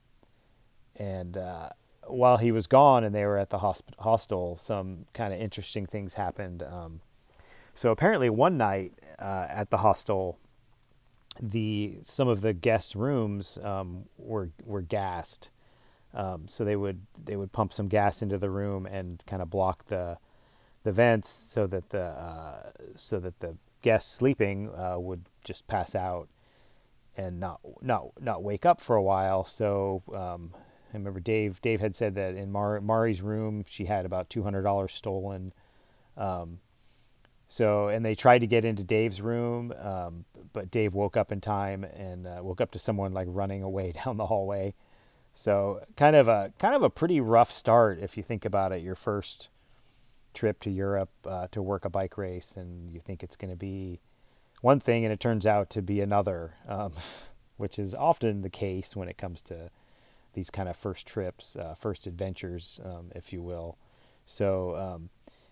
and 0.95 1.37
uh, 1.37 1.69
while 2.07 2.37
he 2.37 2.51
was 2.51 2.65
gone 2.65 3.03
and 3.03 3.13
they 3.13 3.23
were 3.23 3.37
at 3.37 3.51
the 3.51 3.59
hosp- 3.59 3.93
hostel, 3.99 4.57
some 4.57 5.05
kind 5.13 5.31
of 5.31 5.39
interesting 5.39 5.85
things 5.85 6.15
happened. 6.15 6.63
Um, 6.63 7.01
so 7.75 7.91
apparently, 7.91 8.31
one 8.31 8.57
night 8.57 8.93
uh, 9.19 9.45
at 9.47 9.69
the 9.69 9.77
hostel, 9.77 10.39
the 11.41 11.99
some 12.03 12.27
of 12.27 12.41
the 12.41 12.53
guests' 12.53 12.95
rooms 12.95 13.57
um, 13.63 14.05
were 14.17 14.49
were 14.63 14.81
gassed. 14.81 15.49
Um, 16.13 16.47
so 16.47 16.63
they 16.63 16.75
would 16.77 17.01
they 17.21 17.35
would 17.35 17.51
pump 17.51 17.73
some 17.73 17.87
gas 17.87 18.21
into 18.21 18.37
the 18.37 18.49
room 18.49 18.85
and 18.85 19.21
kind 19.27 19.41
of 19.41 19.49
block 19.49 19.85
the 19.85 20.17
the 20.83 20.91
vents 20.91 21.29
so 21.29 21.67
that 21.67 21.89
the 21.89 22.03
uh, 22.03 22.71
so 22.95 23.19
that 23.19 23.39
the 23.39 23.57
guests 23.81 24.13
sleeping 24.13 24.69
uh, 24.75 24.97
would 24.97 25.25
just 25.43 25.67
pass 25.67 25.93
out 25.93 26.29
and 27.17 27.39
not 27.39 27.59
not 27.81 28.11
not 28.21 28.43
wake 28.43 28.65
up 28.65 28.79
for 28.79 28.95
a 28.95 29.03
while. 29.03 29.45
So 29.45 30.03
um, 30.13 30.51
I 30.93 30.97
remember 30.97 31.19
Dave. 31.19 31.61
Dave 31.61 31.81
had 31.81 31.95
said 31.95 32.15
that 32.15 32.35
in 32.35 32.51
Mar- 32.51 32.81
Mari's 32.81 33.21
room, 33.21 33.65
she 33.67 33.85
had 33.85 34.05
about 34.05 34.29
two 34.29 34.43
hundred 34.43 34.63
dollars 34.63 34.93
stolen. 34.93 35.53
Um, 36.15 36.59
so, 37.55 37.87
and 37.87 38.03
they 38.03 38.15
tried 38.15 38.39
to 38.39 38.47
get 38.47 38.65
into 38.65 38.83
Dave's 38.83 39.21
room, 39.21 39.73
um, 39.81 40.25
but 40.51 40.69
Dave 40.69 40.93
woke 40.93 41.15
up 41.15 41.31
in 41.31 41.39
time 41.39 41.85
and 41.85 42.27
uh, 42.27 42.39
woke 42.41 42.59
up 42.59 42.69
to 42.71 42.79
someone 42.79 43.13
like 43.13 43.29
running 43.29 43.63
away 43.63 43.93
down 44.05 44.17
the 44.17 44.25
hallway. 44.25 44.73
So, 45.33 45.79
kind 45.95 46.17
of 46.17 46.27
a 46.27 46.51
kind 46.59 46.75
of 46.75 46.83
a 46.83 46.89
pretty 46.89 47.21
rough 47.21 47.53
start 47.53 47.99
if 48.01 48.17
you 48.17 48.23
think 48.23 48.43
about 48.43 48.73
it. 48.73 48.81
Your 48.81 48.97
first 48.97 49.47
trip 50.33 50.59
to 50.63 50.69
Europe 50.69 51.11
uh, 51.25 51.47
to 51.53 51.61
work 51.61 51.85
a 51.85 51.89
bike 51.89 52.17
race, 52.17 52.55
and 52.57 52.91
you 52.91 52.99
think 52.99 53.23
it's 53.23 53.37
going 53.37 53.51
to 53.51 53.55
be 53.55 54.01
one 54.59 54.81
thing, 54.81 55.05
and 55.05 55.13
it 55.13 55.21
turns 55.21 55.45
out 55.45 55.69
to 55.69 55.81
be 55.81 56.01
another, 56.01 56.55
um, 56.67 56.91
which 57.55 57.79
is 57.79 57.95
often 57.95 58.41
the 58.41 58.49
case 58.49 58.97
when 58.97 59.07
it 59.07 59.17
comes 59.17 59.41
to 59.43 59.69
these 60.33 60.49
kind 60.49 60.67
of 60.67 60.75
first 60.75 61.07
trips, 61.07 61.55
uh, 61.55 61.73
first 61.79 62.05
adventures, 62.05 62.81
um, 62.83 63.13
if 63.15 63.31
you 63.31 63.41
will. 63.41 63.77
So, 64.25 64.75
um, 64.75 65.09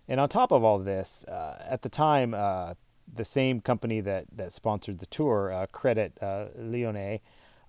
and 0.08 0.20
on 0.20 0.30
top 0.30 0.52
of 0.52 0.64
all 0.64 0.80
this, 0.80 1.24
uh, 1.26 1.64
at 1.68 1.82
the 1.82 1.90
time, 1.90 2.34
uh, 2.34 2.74
the 3.14 3.26
same 3.26 3.62
company 3.62 4.02
that, 4.02 4.26
that 4.34 4.54
sponsored 4.54 5.00
the 5.00 5.06
tour, 5.06 5.52
uh, 5.52 5.66
Credit 5.68 6.18
uh, 6.22 6.46
Lyonnais, 6.58 7.22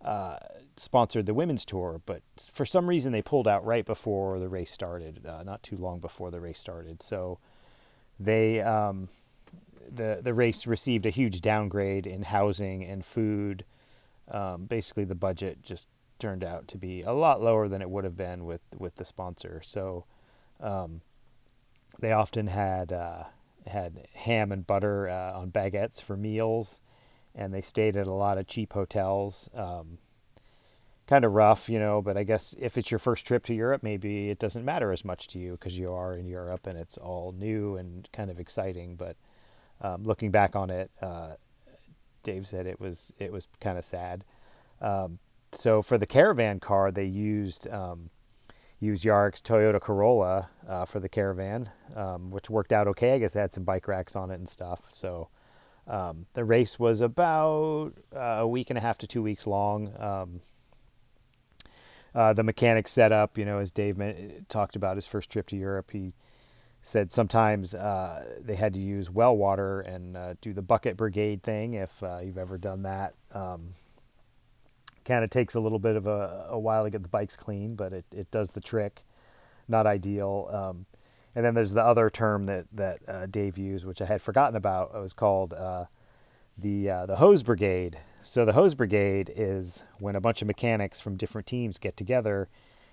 uh, 0.05 0.37
sponsored 0.77 1.27
the 1.27 1.35
women's 1.35 1.65
tour, 1.65 2.01
but 2.05 2.23
for 2.53 2.67
some 2.67 2.87
reason 2.87 3.13
they 3.13 3.23
pulled 3.23 3.49
out 3.49 3.65
right 3.65 3.87
before 3.87 4.39
the 4.39 4.49
race 4.49 4.71
started, 4.71 5.25
uh, 5.27 5.43
not 5.43 5.63
too 5.63 5.77
long 5.77 5.99
before 5.99 6.31
the 6.31 6.41
race 6.41 6.59
started. 6.59 7.03
So 7.03 7.39
they 8.21 8.61
um, 8.61 9.09
the 9.91 10.21
the 10.23 10.35
race 10.35 10.67
received 10.67 11.07
a 11.07 11.11
huge 11.11 11.41
downgrade 11.41 12.07
in 12.07 12.23
housing 12.23 12.85
and 12.85 13.05
food. 13.05 13.65
Um, 14.31 14.67
basically, 14.67 15.05
the 15.05 15.15
budget 15.15 15.63
just 15.63 15.89
turned 16.19 16.45
out 16.45 16.69
to 16.69 16.79
be 16.79 17.03
a 17.03 17.13
lot 17.13 17.43
lower 17.43 17.69
than 17.69 17.83
it 17.83 17.91
would 17.91 18.05
have 18.05 18.17
been 18.17 18.45
with 18.45 18.63
with 18.79 18.97
the 18.97 19.05
sponsor. 19.05 19.63
So 19.65 20.05
um, 20.61 21.01
they 22.01 22.13
often 22.13 22.49
had 22.49 22.93
uh, 22.93 23.25
had 23.67 24.07
ham 24.15 24.53
and 24.53 24.67
butter 24.67 25.09
uh, 25.09 25.39
on 25.39 25.51
baguettes 25.51 26.03
for 26.03 26.17
meals, 26.17 26.81
and 27.35 27.53
they 27.53 27.63
stayed 27.63 27.97
at 27.97 28.07
a 28.07 28.13
lot 28.13 28.39
of 28.39 28.47
cheap 28.47 28.73
hotels. 28.73 29.49
Um, 29.55 29.99
kind 31.07 31.25
of 31.25 31.33
rough, 31.33 31.69
you 31.69 31.79
know, 31.79 32.01
but 32.01 32.17
I 32.17 32.25
guess 32.25 32.55
if 32.59 32.79
it's 32.79 32.91
your 32.91 32.99
first 32.99 33.27
trip 33.27 33.45
to 33.47 33.55
Europe, 33.55 33.83
maybe 33.83 34.31
it 34.31 34.39
doesn't 34.39 34.65
matter 34.65 34.91
as 34.91 35.05
much 35.05 35.29
to 35.29 35.39
you 35.39 35.53
because 35.53 35.79
you 35.79 35.93
are 35.93 36.15
in 36.15 36.27
Europe 36.27 36.67
and 36.67 36.79
it's 36.79 36.97
all 36.97 37.35
new 37.37 37.77
and 37.77 38.09
kind 38.13 38.31
of 38.31 38.41
exciting. 38.41 38.97
But 38.97 39.17
um, 39.83 40.05
looking 40.05 40.31
back 40.31 40.57
on 40.57 40.71
it, 40.71 40.91
uh, 41.03 41.35
Dave 42.23 42.47
said 42.47 42.67
it 42.67 42.81
was 42.81 43.13
it 43.19 43.33
was 43.33 43.47
kind 43.61 43.77
of 43.77 43.85
sad. 43.85 44.25
Um, 44.81 45.19
so 45.53 45.83
for 45.83 45.99
the 45.99 46.07
caravan 46.07 46.59
car, 46.59 46.91
they 46.91 47.05
used 47.05 47.69
um, 47.69 48.11
used 48.85 49.05
Jarek's 49.05 49.41
Toyota 49.41 49.81
Corolla 49.81 50.51
uh, 50.69 50.85
for 50.85 51.01
the 51.01 51.09
caravan, 51.09 51.71
um, 51.97 52.31
which 52.31 52.51
worked 52.51 52.73
out 52.73 52.87
okay. 52.89 53.15
I 53.15 53.19
guess 53.19 53.35
it 53.35 53.41
had 53.41 53.53
some 53.53 53.65
bike 53.65 53.89
racks 53.89 54.15
on 54.15 54.31
it 54.31 54.35
and 54.35 54.49
stuff. 54.49 54.81
So 54.93 55.29
um, 55.87 56.27
the 56.35 56.45
race 56.45 56.79
was 56.79 57.01
about 57.01 57.93
uh, 58.15 58.19
a 58.19 58.47
week 58.47 58.71
and 58.71 58.79
a 58.79 58.81
half 58.81 58.99
to 58.99 59.07
two 59.07 59.23
weeks 59.23 59.47
long. 59.47 59.93
Um, 59.99 60.41
uh, 62.15 62.33
the 62.33 62.45
mechanic 62.45 62.87
setup, 62.87 63.37
you 63.37 63.45
know, 63.45 63.59
as 63.59 63.71
Dave 63.73 64.01
talked 64.49 64.77
about 64.77 64.97
his 64.97 65.07
first 65.07 65.31
trip 65.31 65.49
to 65.49 65.57
Europe, 65.57 65.91
he 65.91 66.15
said 66.81 67.11
sometimes 67.11 67.75
uh, 67.75 68.25
they 68.41 68.55
had 68.55 68.75
to 68.75 68.79
use 68.79 69.11
well 69.11 69.37
water 69.37 69.81
and 69.81 70.17
uh, 70.17 70.35
do 70.41 70.53
the 70.53 70.63
bucket 70.63 70.97
brigade 70.97 71.43
thing 71.43 71.75
if 71.75 72.03
uh, 72.03 72.19
you've 72.23 72.39
ever 72.39 72.59
done 72.59 72.83
that. 72.83 73.15
Um, 73.33 73.75
kind 75.05 75.25
of 75.25 75.31
takes 75.31 75.55
a 75.55 75.61
little 75.61 75.79
bit 75.79 75.97
of 75.97 76.07
a, 76.07 76.47
a, 76.51 76.59
while 76.59 76.85
to 76.85 76.91
get 76.91 77.03
the 77.03 77.09
bikes 77.09 77.37
clean, 77.37 77.75
but 77.75 77.93
it, 77.93 78.05
it 78.13 78.31
does 78.31 78.51
the 78.51 78.61
trick. 78.61 79.05
Not 79.69 79.87
ideal. 79.87 80.49
Um, 80.53 80.87
and 81.35 81.45
then 81.45 81.55
there's 81.55 81.73
the 81.73 81.85
other 81.85 82.11
term 82.11 82.47
that 82.47 82.67
that 82.73 83.01
uh, 83.09 83.27
Dave 83.27 83.59
used, 83.59 83.85
which 83.85 84.01
I 84.01 84.07
had 84.07 84.23
forgotten 84.23 84.57
about. 84.57 84.93
It 84.95 85.01
was 85.01 85.13
called 85.13 85.53
uh, 85.53 85.87
the 86.57 86.91
uh, 86.91 87.07
the 87.07 87.17
hose 87.17 87.43
brigade. 87.43 87.99
So 88.23 88.45
the 88.45 88.53
hose 88.53 88.75
brigade 88.75 89.33
is 89.35 89.83
when 89.99 90.17
a 90.17 90.21
bunch 90.21 90.43
of 90.43 90.47
mechanics 90.47 91.01
from 91.01 91.17
different 91.17 91.47
teams 91.47 91.79
get 91.79 91.97
together, 91.97 92.49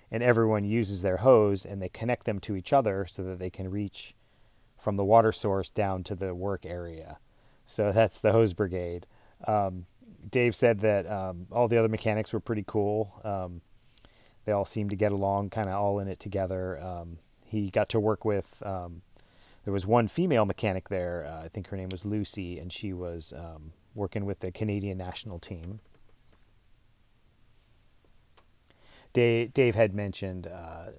and 0.10 0.22
everyone 0.22 0.66
uses 0.66 1.02
their 1.02 1.18
hose 1.18 1.66
and 1.66 1.82
they 1.82 1.90
connect 1.90 2.26
them 2.26 2.40
to 2.42 2.56
each 2.56 2.74
other 2.74 3.06
so 3.10 3.24
that 3.24 3.40
they 3.40 3.50
can 3.50 3.72
reach 3.72 4.14
from 4.78 4.98
the 4.98 5.06
water 5.06 5.32
source 5.32 5.70
down 5.70 6.04
to 6.04 6.16
the 6.16 6.36
work 6.36 6.66
area. 6.66 7.18
So 7.66 7.92
that's 7.92 8.20
the 8.20 8.34
hose 8.34 8.54
brigade. 8.54 9.06
Um, 9.48 9.86
Dave 10.30 10.56
said 10.56 10.80
that 10.82 11.10
um, 11.10 11.48
all 11.52 11.68
the 11.68 11.78
other 11.78 11.88
mechanics 11.88 12.34
were 12.34 12.40
pretty 12.40 12.64
cool. 12.66 13.22
Um, 13.24 13.62
they 14.46 14.52
all 14.52 14.66
seemed 14.66 14.90
to 14.90 14.96
get 14.96 15.12
along, 15.12 15.50
kind 15.50 15.70
of 15.70 15.76
all 15.76 16.00
in 16.00 16.08
it 16.08 16.20
together. 16.20 16.82
Um, 16.82 17.20
he 17.46 17.70
got 17.70 17.90
to 17.90 18.00
work 18.00 18.26
with. 18.26 18.62
Um, 18.66 19.02
there 19.64 19.74
was 19.74 19.86
one 19.86 20.08
female 20.08 20.46
mechanic 20.46 20.90
there. 20.90 21.26
Uh, 21.28 21.46
I 21.46 21.48
think 21.48 21.68
her 21.68 21.78
name 21.78 21.90
was 21.92 22.06
Lucy, 22.06 22.58
and 22.58 22.74
she 22.74 22.94
was 22.94 23.34
um, 23.36 23.74
working 23.94 24.26
with 24.26 24.40
the 24.40 24.52
Canadian 24.52 24.98
national 24.98 25.40
team. 25.40 25.80
Dave, 29.14 29.54
Dave 29.54 29.76
had 29.76 29.94
mentioned 29.94 30.48
uh, 30.48 30.92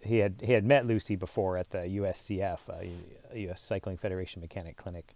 he 0.00 0.18
had 0.18 0.40
he 0.42 0.52
had 0.52 0.64
met 0.64 0.86
Lucy 0.86 1.16
before 1.16 1.56
at 1.56 1.70
the 1.70 1.78
USCF, 1.78 2.58
uh, 2.68 3.34
U.S. 3.34 3.60
Cycling 3.60 3.96
Federation 3.96 4.40
Mechanic 4.40 4.76
Clinic, 4.76 5.14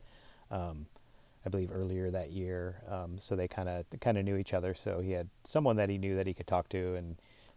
um, 0.50 0.87
I 1.44 1.49
believe 1.49 1.70
earlier 1.72 2.11
that 2.11 2.30
year. 2.30 2.82
Um, 2.88 3.18
so 3.18 3.34
they 3.34 3.49
kind 3.49 3.68
of 3.68 3.84
kind 4.00 4.16
of 4.18 4.25
knew 4.25 4.37
each 4.37 4.54
other. 4.54 4.75
So 4.75 5.00
he 5.00 5.12
had 5.12 5.28
someone 5.44 5.76
that 5.76 5.88
he 5.88 5.99
knew 5.99 6.16
that 6.16 6.26
he 6.26 6.34
could 6.34 6.46
talk 6.46 6.68
to, 6.70 6.94
and 6.94 7.16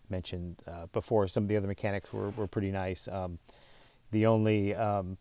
mentioned 0.09 0.57
uh, 0.67 0.87
before, 0.87 1.27
some 1.27 1.43
of 1.43 1.49
the 1.49 1.57
other 1.57 1.67
mechanics 1.67 2.11
were, 2.13 2.29
were 2.31 2.47
pretty 2.47 2.71
nice. 2.71 3.07
Um, 3.07 3.39
the 4.11 4.25
only 4.25 4.75
um, 4.75 5.17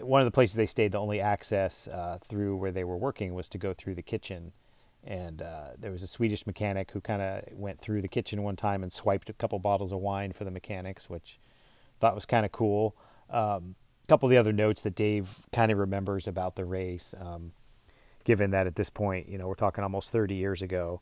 one 0.00 0.20
of 0.20 0.24
the 0.24 0.30
places 0.30 0.56
they 0.56 0.66
stayed, 0.66 0.92
the 0.92 0.98
only 0.98 1.20
access 1.20 1.88
uh, 1.88 2.18
through 2.20 2.56
where 2.56 2.72
they 2.72 2.84
were 2.84 2.96
working 2.96 3.34
was 3.34 3.48
to 3.50 3.58
go 3.58 3.72
through 3.72 3.94
the 3.94 4.02
kitchen. 4.02 4.52
And 5.04 5.40
uh, 5.40 5.68
there 5.78 5.92
was 5.92 6.02
a 6.02 6.08
Swedish 6.08 6.46
mechanic 6.46 6.90
who 6.90 7.00
kind 7.00 7.22
of 7.22 7.44
went 7.52 7.78
through 7.78 8.02
the 8.02 8.08
kitchen 8.08 8.42
one 8.42 8.56
time 8.56 8.82
and 8.82 8.92
swiped 8.92 9.30
a 9.30 9.32
couple 9.32 9.58
bottles 9.58 9.92
of 9.92 10.00
wine 10.00 10.32
for 10.32 10.44
the 10.44 10.50
mechanics, 10.50 11.08
which 11.08 11.38
thought 12.00 12.14
was 12.14 12.26
kind 12.26 12.44
of 12.44 12.50
cool. 12.50 12.96
Um, 13.30 13.76
a 14.04 14.08
couple 14.08 14.26
of 14.26 14.30
the 14.30 14.36
other 14.36 14.52
notes 14.52 14.82
that 14.82 14.94
Dave 14.94 15.42
kind 15.52 15.70
of 15.70 15.78
remembers 15.78 16.26
about 16.26 16.56
the 16.56 16.64
race, 16.64 17.14
um, 17.20 17.52
given 18.26 18.50
that 18.50 18.66
at 18.66 18.74
this 18.74 18.90
point, 18.90 19.28
you 19.28 19.38
know, 19.38 19.46
we're 19.46 19.54
talking 19.54 19.84
almost 19.84 20.10
30 20.10 20.34
years 20.34 20.60
ago. 20.60 21.00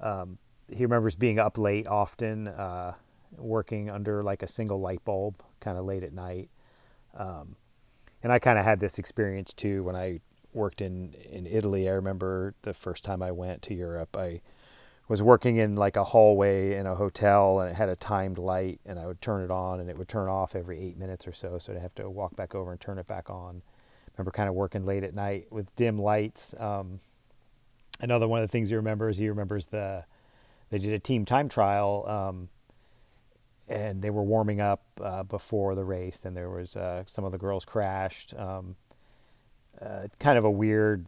Um, 0.00 0.38
he 0.68 0.82
remembers 0.82 1.14
being 1.14 1.38
up 1.38 1.56
late 1.56 1.86
often, 1.86 2.48
uh, 2.48 2.94
working 3.38 3.88
under 3.88 4.24
like 4.24 4.42
a 4.42 4.48
single 4.48 4.80
light 4.80 5.04
bulb, 5.04 5.40
kind 5.60 5.78
of 5.78 5.84
late 5.84 6.02
at 6.02 6.12
night. 6.12 6.50
Um, 7.16 7.54
and 8.24 8.32
I 8.32 8.40
kind 8.40 8.58
of 8.58 8.64
had 8.64 8.80
this 8.80 8.98
experience 8.98 9.54
too 9.54 9.84
when 9.84 9.94
I 9.94 10.18
worked 10.52 10.80
in 10.80 11.14
in 11.30 11.46
Italy. 11.46 11.88
I 11.88 11.92
remember 11.92 12.56
the 12.62 12.74
first 12.74 13.04
time 13.04 13.22
I 13.22 13.30
went 13.30 13.62
to 13.62 13.74
Europe, 13.74 14.16
I 14.16 14.40
was 15.06 15.22
working 15.22 15.58
in 15.58 15.76
like 15.76 15.96
a 15.96 16.02
hallway 16.02 16.74
in 16.74 16.88
a 16.88 16.96
hotel 16.96 17.60
and 17.60 17.70
it 17.70 17.76
had 17.76 17.88
a 17.88 17.94
timed 17.94 18.38
light 18.38 18.80
and 18.84 18.98
I 18.98 19.06
would 19.06 19.20
turn 19.20 19.44
it 19.44 19.50
on 19.52 19.78
and 19.78 19.88
it 19.88 19.96
would 19.96 20.08
turn 20.08 20.28
off 20.28 20.56
every 20.56 20.80
eight 20.80 20.98
minutes 20.98 21.24
or 21.28 21.32
so. 21.32 21.56
So 21.58 21.72
I'd 21.72 21.78
have 21.78 21.94
to 21.96 22.10
walk 22.10 22.34
back 22.34 22.52
over 22.52 22.72
and 22.72 22.80
turn 22.80 22.98
it 22.98 23.06
back 23.06 23.30
on. 23.30 23.62
Remember 24.16 24.30
kind 24.30 24.48
of 24.48 24.54
working 24.54 24.84
late 24.84 25.04
at 25.04 25.14
night 25.14 25.46
with 25.50 25.74
dim 25.76 25.98
lights. 25.98 26.54
Um, 26.58 27.00
another 28.00 28.28
one 28.28 28.40
of 28.40 28.48
the 28.48 28.52
things 28.52 28.68
he 28.68 28.76
remembers, 28.76 29.16
he 29.16 29.28
remembers 29.28 29.66
the 29.66 30.04
they 30.70 30.78
did 30.78 30.92
a 30.92 30.98
team 30.98 31.24
time 31.24 31.48
trial, 31.48 32.04
um, 32.08 32.48
and 33.68 34.02
they 34.02 34.10
were 34.10 34.22
warming 34.22 34.60
up 34.60 34.82
uh, 35.00 35.22
before 35.22 35.74
the 35.74 35.84
race, 35.84 36.24
and 36.24 36.36
there 36.36 36.50
was 36.50 36.76
uh, 36.76 37.04
some 37.06 37.24
of 37.24 37.32
the 37.32 37.38
girls 37.38 37.64
crashed. 37.64 38.34
Um, 38.34 38.76
uh, 39.80 40.08
kind 40.18 40.38
of 40.38 40.44
a 40.44 40.50
weird, 40.50 41.06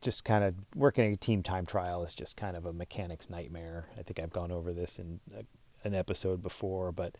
just 0.00 0.24
kind 0.24 0.44
of 0.44 0.54
working 0.74 1.12
a 1.12 1.16
team 1.16 1.42
time 1.42 1.66
trial 1.66 2.04
is 2.04 2.14
just 2.14 2.36
kind 2.36 2.56
of 2.56 2.66
a 2.66 2.72
mechanic's 2.72 3.30
nightmare. 3.30 3.86
I 3.98 4.02
think 4.02 4.18
I've 4.18 4.32
gone 4.32 4.50
over 4.50 4.72
this 4.72 4.98
in 4.98 5.20
a, 5.36 5.44
an 5.86 5.94
episode 5.94 6.42
before, 6.42 6.92
but 6.92 7.16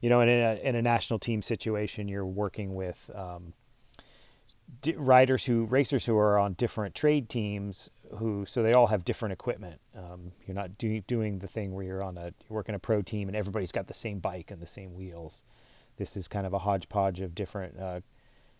you 0.00 0.08
know, 0.08 0.20
in 0.20 0.28
a, 0.28 0.60
in 0.62 0.74
a 0.74 0.82
national 0.82 1.18
team 1.18 1.42
situation, 1.42 2.08
you're 2.08 2.26
working 2.26 2.74
with 2.74 3.10
um, 3.14 3.54
riders 4.96 5.44
who 5.44 5.64
racers 5.64 6.06
who 6.06 6.16
are 6.16 6.38
on 6.38 6.54
different 6.54 6.94
trade 6.94 7.28
teams 7.28 7.90
who 8.18 8.44
so 8.46 8.62
they 8.62 8.72
all 8.72 8.88
have 8.88 9.04
different 9.04 9.32
equipment. 9.32 9.80
Um, 9.96 10.32
you're 10.46 10.54
not 10.54 10.78
do, 10.78 11.00
doing 11.00 11.38
the 11.38 11.48
thing 11.48 11.74
where 11.74 11.84
you're 11.84 12.04
on 12.04 12.16
a 12.16 12.32
you're 12.48 12.50
working 12.50 12.74
a 12.74 12.78
pro 12.78 13.02
team 13.02 13.28
and 13.28 13.36
everybody's 13.36 13.72
got 13.72 13.86
the 13.86 13.94
same 13.94 14.18
bike 14.18 14.50
and 14.50 14.60
the 14.60 14.66
same 14.66 14.94
wheels. 14.94 15.42
This 15.96 16.16
is 16.16 16.28
kind 16.28 16.46
of 16.46 16.52
a 16.52 16.60
hodgepodge 16.60 17.20
of 17.20 17.34
different 17.34 17.78
uh, 17.78 18.00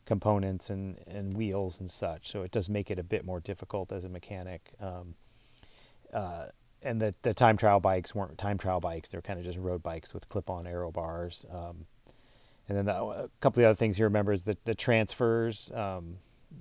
components 0.06 0.70
and, 0.70 0.98
and 1.06 1.36
wheels 1.36 1.80
and 1.80 1.90
such. 1.90 2.30
So 2.30 2.42
it 2.42 2.50
does 2.50 2.68
make 2.68 2.90
it 2.90 2.98
a 2.98 3.02
bit 3.02 3.24
more 3.24 3.40
difficult 3.40 3.92
as 3.92 4.04
a 4.04 4.08
mechanic. 4.08 4.72
Um, 4.80 5.14
uh, 6.12 6.46
and 6.82 7.00
the, 7.00 7.14
the 7.22 7.34
time 7.34 7.56
trial 7.56 7.80
bikes 7.80 8.14
weren't 8.14 8.36
time 8.38 8.58
trial 8.58 8.78
bikes 8.78 9.08
they're 9.08 9.22
kind 9.22 9.38
of 9.38 9.44
just 9.44 9.58
road 9.58 9.82
bikes 9.82 10.14
with 10.14 10.28
clip-on 10.28 10.66
aero 10.66 10.90
bars. 10.90 11.44
Um, 11.50 11.86
and 12.68 12.78
then 12.78 12.86
the, 12.86 12.94
a 12.94 13.28
couple 13.40 13.60
of 13.60 13.64
the 13.64 13.68
other 13.68 13.76
things 13.76 13.98
you 13.98 14.04
remember 14.04 14.32
is 14.32 14.44
that 14.44 14.64
the 14.64 14.74
transfers 14.74 15.70
um, 15.74 16.16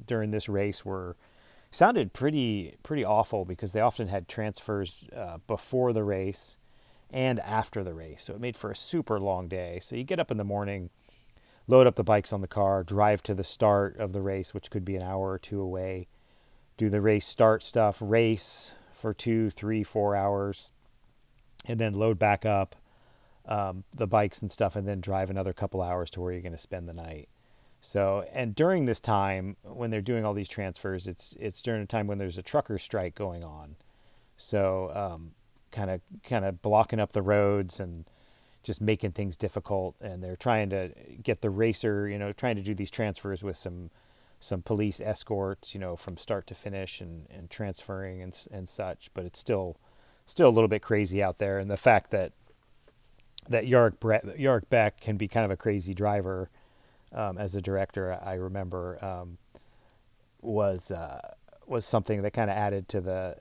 during 0.05 0.31
this 0.31 0.49
race 0.49 0.83
were 0.83 1.15
sounded 1.71 2.13
pretty 2.13 2.75
pretty 2.83 3.03
awful 3.03 3.45
because 3.45 3.71
they 3.71 3.79
often 3.79 4.07
had 4.07 4.27
transfers 4.27 5.05
uh, 5.15 5.37
before 5.47 5.93
the 5.93 6.03
race 6.03 6.57
and 7.09 7.39
after 7.39 7.83
the 7.83 7.93
race. 7.93 8.23
So 8.23 8.33
it 8.33 8.41
made 8.41 8.57
for 8.57 8.71
a 8.71 8.75
super 8.75 9.19
long 9.19 9.47
day. 9.47 9.79
So 9.81 9.95
you 9.95 10.03
get 10.03 10.19
up 10.19 10.31
in 10.31 10.37
the 10.37 10.43
morning, 10.43 10.89
load 11.67 11.87
up 11.87 11.95
the 11.95 12.03
bikes 12.03 12.33
on 12.33 12.41
the 12.41 12.47
car, 12.47 12.83
drive 12.83 13.23
to 13.23 13.33
the 13.33 13.43
start 13.43 13.97
of 13.97 14.13
the 14.13 14.21
race, 14.21 14.53
which 14.53 14.71
could 14.71 14.83
be 14.83 14.95
an 14.95 15.03
hour 15.03 15.31
or 15.31 15.39
two 15.39 15.61
away, 15.61 16.07
do 16.75 16.89
the 16.89 17.01
race 17.01 17.25
start 17.25 17.63
stuff, 17.63 17.97
race 18.01 18.73
for 18.93 19.13
two, 19.13 19.49
three, 19.49 19.83
four 19.83 20.15
hours, 20.15 20.71
and 21.65 21.79
then 21.79 21.93
load 21.93 22.19
back 22.19 22.45
up 22.45 22.75
um, 23.45 23.83
the 23.93 24.07
bikes 24.07 24.41
and 24.41 24.51
stuff, 24.51 24.75
and 24.75 24.87
then 24.87 25.01
drive 25.01 25.29
another 25.29 25.53
couple 25.53 25.81
hours 25.81 26.09
to 26.11 26.21
where 26.21 26.31
you're 26.31 26.41
going 26.41 26.53
to 26.53 26.57
spend 26.57 26.87
the 26.87 26.93
night. 26.93 27.29
So, 27.81 28.25
and 28.31 28.55
during 28.55 28.85
this 28.85 29.01
time, 29.01 29.57
when 29.63 29.89
they're 29.89 30.01
doing 30.01 30.23
all 30.23 30.33
these 30.33 30.47
transfers, 30.47 31.07
it's 31.07 31.35
it's 31.39 31.61
during 31.61 31.81
a 31.81 31.85
time 31.85 32.07
when 32.07 32.17
there's 32.17 32.37
a 32.37 32.41
trucker 32.41 32.77
strike 32.77 33.15
going 33.15 33.43
on. 33.43 33.75
So, 34.37 34.89
kind 35.73 35.89
of 35.91 35.99
kind 36.23 36.45
of 36.45 36.61
blocking 36.61 37.01
up 37.01 37.11
the 37.11 37.21
roads 37.21 37.81
and 37.81 38.05
just 38.61 38.79
making 38.79 39.11
things 39.11 39.35
difficult. 39.35 39.95
And 39.99 40.23
they're 40.23 40.37
trying 40.37 40.69
to 40.69 40.91
get 41.21 41.41
the 41.41 41.49
racer, 41.49 42.07
you 42.07 42.17
know, 42.17 42.31
trying 42.31 42.55
to 42.55 42.61
do 42.61 42.73
these 42.73 42.91
transfers 42.91 43.43
with 43.43 43.57
some 43.57 43.89
some 44.39 44.61
police 44.61 45.01
escorts, 45.01 45.73
you 45.73 45.79
know, 45.79 45.95
from 45.95 46.17
start 46.17 46.47
to 46.47 46.55
finish 46.55 47.01
and, 47.01 47.27
and 47.29 47.49
transferring 47.49 48.21
and 48.21 48.37
and 48.51 48.69
such. 48.69 49.09
But 49.13 49.25
it's 49.25 49.39
still 49.39 49.77
still 50.25 50.47
a 50.47 50.55
little 50.55 50.69
bit 50.69 50.81
crazy 50.81 51.21
out 51.21 51.39
there. 51.39 51.59
And 51.59 51.69
the 51.69 51.75
fact 51.75 52.11
that 52.11 52.31
that 53.49 53.65
Jarek, 53.65 53.97
Jarek 54.39 54.69
Beck 54.69 54.99
can 54.99 55.17
be 55.17 55.27
kind 55.27 55.45
of 55.45 55.51
a 55.51 55.57
crazy 55.57 55.93
driver 55.93 56.49
um, 57.13 57.37
as 57.37 57.55
a 57.55 57.61
director, 57.61 58.17
I 58.23 58.33
remember 58.33 59.03
um, 59.03 59.37
was 60.41 60.91
uh, 60.91 61.33
was 61.65 61.85
something 61.85 62.21
that 62.23 62.31
kind 62.31 62.49
of 62.49 62.57
added 62.57 62.89
to 62.89 63.01
the 63.01 63.35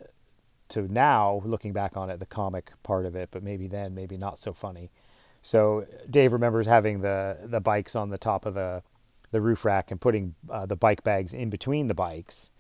to 0.68 0.92
now 0.92 1.42
looking 1.44 1.72
back 1.72 1.96
on 1.96 2.10
it 2.10 2.18
the 2.18 2.26
comic 2.26 2.72
part 2.82 3.06
of 3.06 3.16
it, 3.16 3.30
but 3.30 3.42
maybe 3.42 3.66
then 3.66 3.94
maybe 3.94 4.16
not 4.16 4.38
so 4.38 4.52
funny. 4.52 4.90
So 5.42 5.86
Dave 6.08 6.32
remembers 6.32 6.66
having 6.66 7.00
the 7.00 7.38
the 7.44 7.60
bikes 7.60 7.96
on 7.96 8.10
the 8.10 8.18
top 8.18 8.46
of 8.46 8.54
the 8.54 8.82
the 9.30 9.40
roof 9.40 9.64
rack 9.64 9.90
and 9.90 10.00
putting 10.00 10.34
uh, 10.50 10.66
the 10.66 10.76
bike 10.76 11.02
bags 11.02 11.32
in 11.32 11.48
between 11.48 11.88
the 11.88 11.94
bikes 11.94 12.52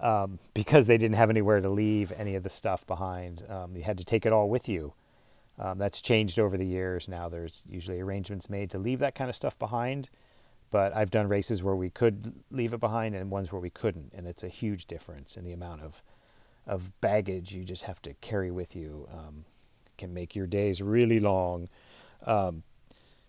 um, 0.00 0.38
because 0.52 0.86
they 0.86 0.98
didn't 0.98 1.16
have 1.16 1.30
anywhere 1.30 1.60
to 1.60 1.70
leave 1.70 2.12
any 2.12 2.34
of 2.34 2.42
the 2.42 2.50
stuff 2.50 2.86
behind. 2.86 3.42
Um, 3.48 3.74
you 3.74 3.82
had 3.82 3.96
to 3.98 4.04
take 4.04 4.26
it 4.26 4.32
all 4.32 4.50
with 4.50 4.68
you. 4.68 4.92
Um, 5.58 5.78
that's 5.78 6.00
changed 6.00 6.38
over 6.38 6.56
the 6.56 6.66
years. 6.66 7.08
Now 7.08 7.28
there's 7.28 7.62
usually 7.68 8.00
arrangements 8.00 8.48
made 8.48 8.70
to 8.70 8.78
leave 8.78 8.98
that 9.00 9.14
kind 9.14 9.28
of 9.28 9.36
stuff 9.36 9.58
behind. 9.58 10.08
But 10.70 10.96
I've 10.96 11.10
done 11.10 11.28
races 11.28 11.62
where 11.62 11.76
we 11.76 11.90
could 11.90 12.32
leave 12.50 12.72
it 12.72 12.80
behind 12.80 13.14
and 13.14 13.30
ones 13.30 13.52
where 13.52 13.60
we 13.60 13.68
couldn't, 13.68 14.12
and 14.14 14.26
it's 14.26 14.42
a 14.42 14.48
huge 14.48 14.86
difference 14.86 15.36
in 15.36 15.44
the 15.44 15.52
amount 15.52 15.82
of 15.82 16.02
of 16.66 16.98
baggage 17.00 17.52
you 17.52 17.64
just 17.64 17.82
have 17.82 18.00
to 18.02 18.14
carry 18.14 18.50
with 18.50 18.74
you. 18.76 19.08
Um, 19.12 19.44
can 19.98 20.12
make 20.12 20.34
your 20.34 20.46
days 20.46 20.82
really 20.82 21.20
long. 21.20 21.68
Um, 22.26 22.64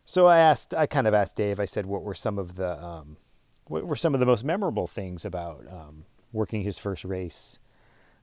so 0.06 0.28
I 0.28 0.40
asked, 0.40 0.74
I 0.74 0.86
kind 0.86 1.08
of 1.08 1.14
asked 1.14 1.36
Dave. 1.36 1.60
I 1.60 1.66
said, 1.66 1.86
what 1.86 2.04
were 2.04 2.16
some 2.16 2.40
of 2.40 2.56
the 2.56 2.84
um, 2.84 3.18
what 3.66 3.86
were 3.86 3.96
some 3.96 4.14
of 4.14 4.20
the 4.20 4.26
most 4.26 4.44
memorable 4.44 4.88
things 4.88 5.24
about 5.24 5.66
um, 5.70 6.06
working 6.32 6.64
his 6.64 6.78
first 6.80 7.06
race 7.06 7.60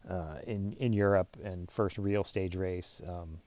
uh, 0.09 0.39
in 0.47 0.75
in 0.75 0.93
Europe 0.93 1.37
and 1.43 1.71
first 1.71 1.97
real 1.97 2.25
stage 2.25 2.57
race? 2.57 3.01
Um, 3.07 3.39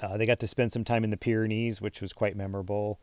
uh, 0.00 0.16
they 0.16 0.26
got 0.26 0.38
to 0.40 0.46
spend 0.46 0.72
some 0.72 0.84
time 0.84 1.04
in 1.04 1.10
the 1.10 1.16
Pyrenees, 1.16 1.80
which 1.80 2.00
was 2.00 2.12
quite 2.12 2.36
memorable, 2.36 2.98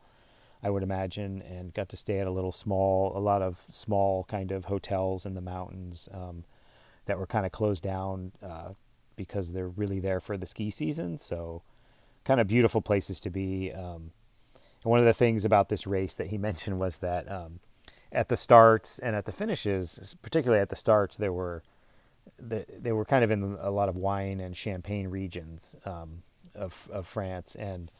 I 0.62 0.70
would 0.70 0.82
imagine, 0.82 1.42
and 1.42 1.72
got 1.72 1.88
to 1.90 1.96
stay 1.96 2.18
at 2.18 2.26
a 2.26 2.30
little 2.30 2.52
small, 2.52 3.16
a 3.16 3.20
lot 3.20 3.42
of 3.42 3.64
small 3.68 4.24
kind 4.24 4.50
of 4.50 4.66
hotels 4.66 5.24
in 5.24 5.34
the 5.34 5.40
mountains 5.40 6.08
um, 6.12 6.44
that 7.06 7.18
were 7.18 7.26
kind 7.26 7.46
of 7.46 7.52
closed 7.52 7.82
down 7.82 8.32
uh, 8.42 8.70
because 9.16 9.52
they're 9.52 9.68
really 9.68 10.00
there 10.00 10.20
for 10.20 10.36
the 10.36 10.46
ski 10.46 10.70
season. 10.70 11.18
So, 11.18 11.62
kind 12.24 12.40
of 12.40 12.46
beautiful 12.46 12.82
places 12.82 13.20
to 13.20 13.30
be. 13.30 13.72
Um, 13.72 14.12
and 14.82 14.90
one 14.90 15.00
of 15.00 15.06
the 15.06 15.14
things 15.14 15.44
about 15.44 15.68
this 15.68 15.86
race 15.86 16.14
that 16.14 16.28
he 16.28 16.38
mentioned 16.38 16.78
was 16.78 16.98
that 16.98 17.30
um, 17.30 17.60
at 18.10 18.28
the 18.28 18.36
starts 18.36 18.98
and 18.98 19.14
at 19.14 19.24
the 19.24 19.32
finishes, 19.32 20.16
particularly 20.22 20.60
at 20.60 20.70
the 20.70 20.76
starts, 20.76 21.16
there 21.16 21.32
were 21.32 21.62
they 22.38 22.92
were 22.92 23.06
kind 23.06 23.24
of 23.24 23.30
in 23.30 23.56
a 23.58 23.70
lot 23.70 23.88
of 23.88 23.96
wine 23.96 24.38
and 24.38 24.54
champagne 24.54 25.08
regions. 25.08 25.74
Um, 25.86 26.22
of, 26.58 26.88
of 26.92 27.06
France, 27.06 27.54
and 27.54 27.90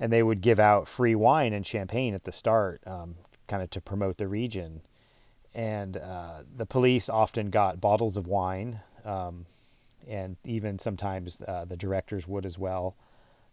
and 0.00 0.12
they 0.12 0.22
would 0.22 0.40
give 0.40 0.58
out 0.58 0.88
free 0.88 1.14
wine 1.14 1.52
and 1.52 1.64
champagne 1.64 2.14
at 2.14 2.24
the 2.24 2.32
start, 2.32 2.82
um, 2.86 3.14
kind 3.46 3.62
of 3.62 3.70
to 3.70 3.80
promote 3.80 4.18
the 4.18 4.26
region. 4.26 4.80
And 5.54 5.96
uh, 5.96 6.42
the 6.54 6.66
police 6.66 7.08
often 7.08 7.50
got 7.50 7.80
bottles 7.80 8.16
of 8.16 8.26
wine, 8.26 8.80
um, 9.04 9.46
and 10.08 10.36
even 10.44 10.80
sometimes 10.80 11.40
uh, 11.46 11.64
the 11.64 11.76
directors 11.76 12.26
would 12.26 12.44
as 12.44 12.58
well. 12.58 12.96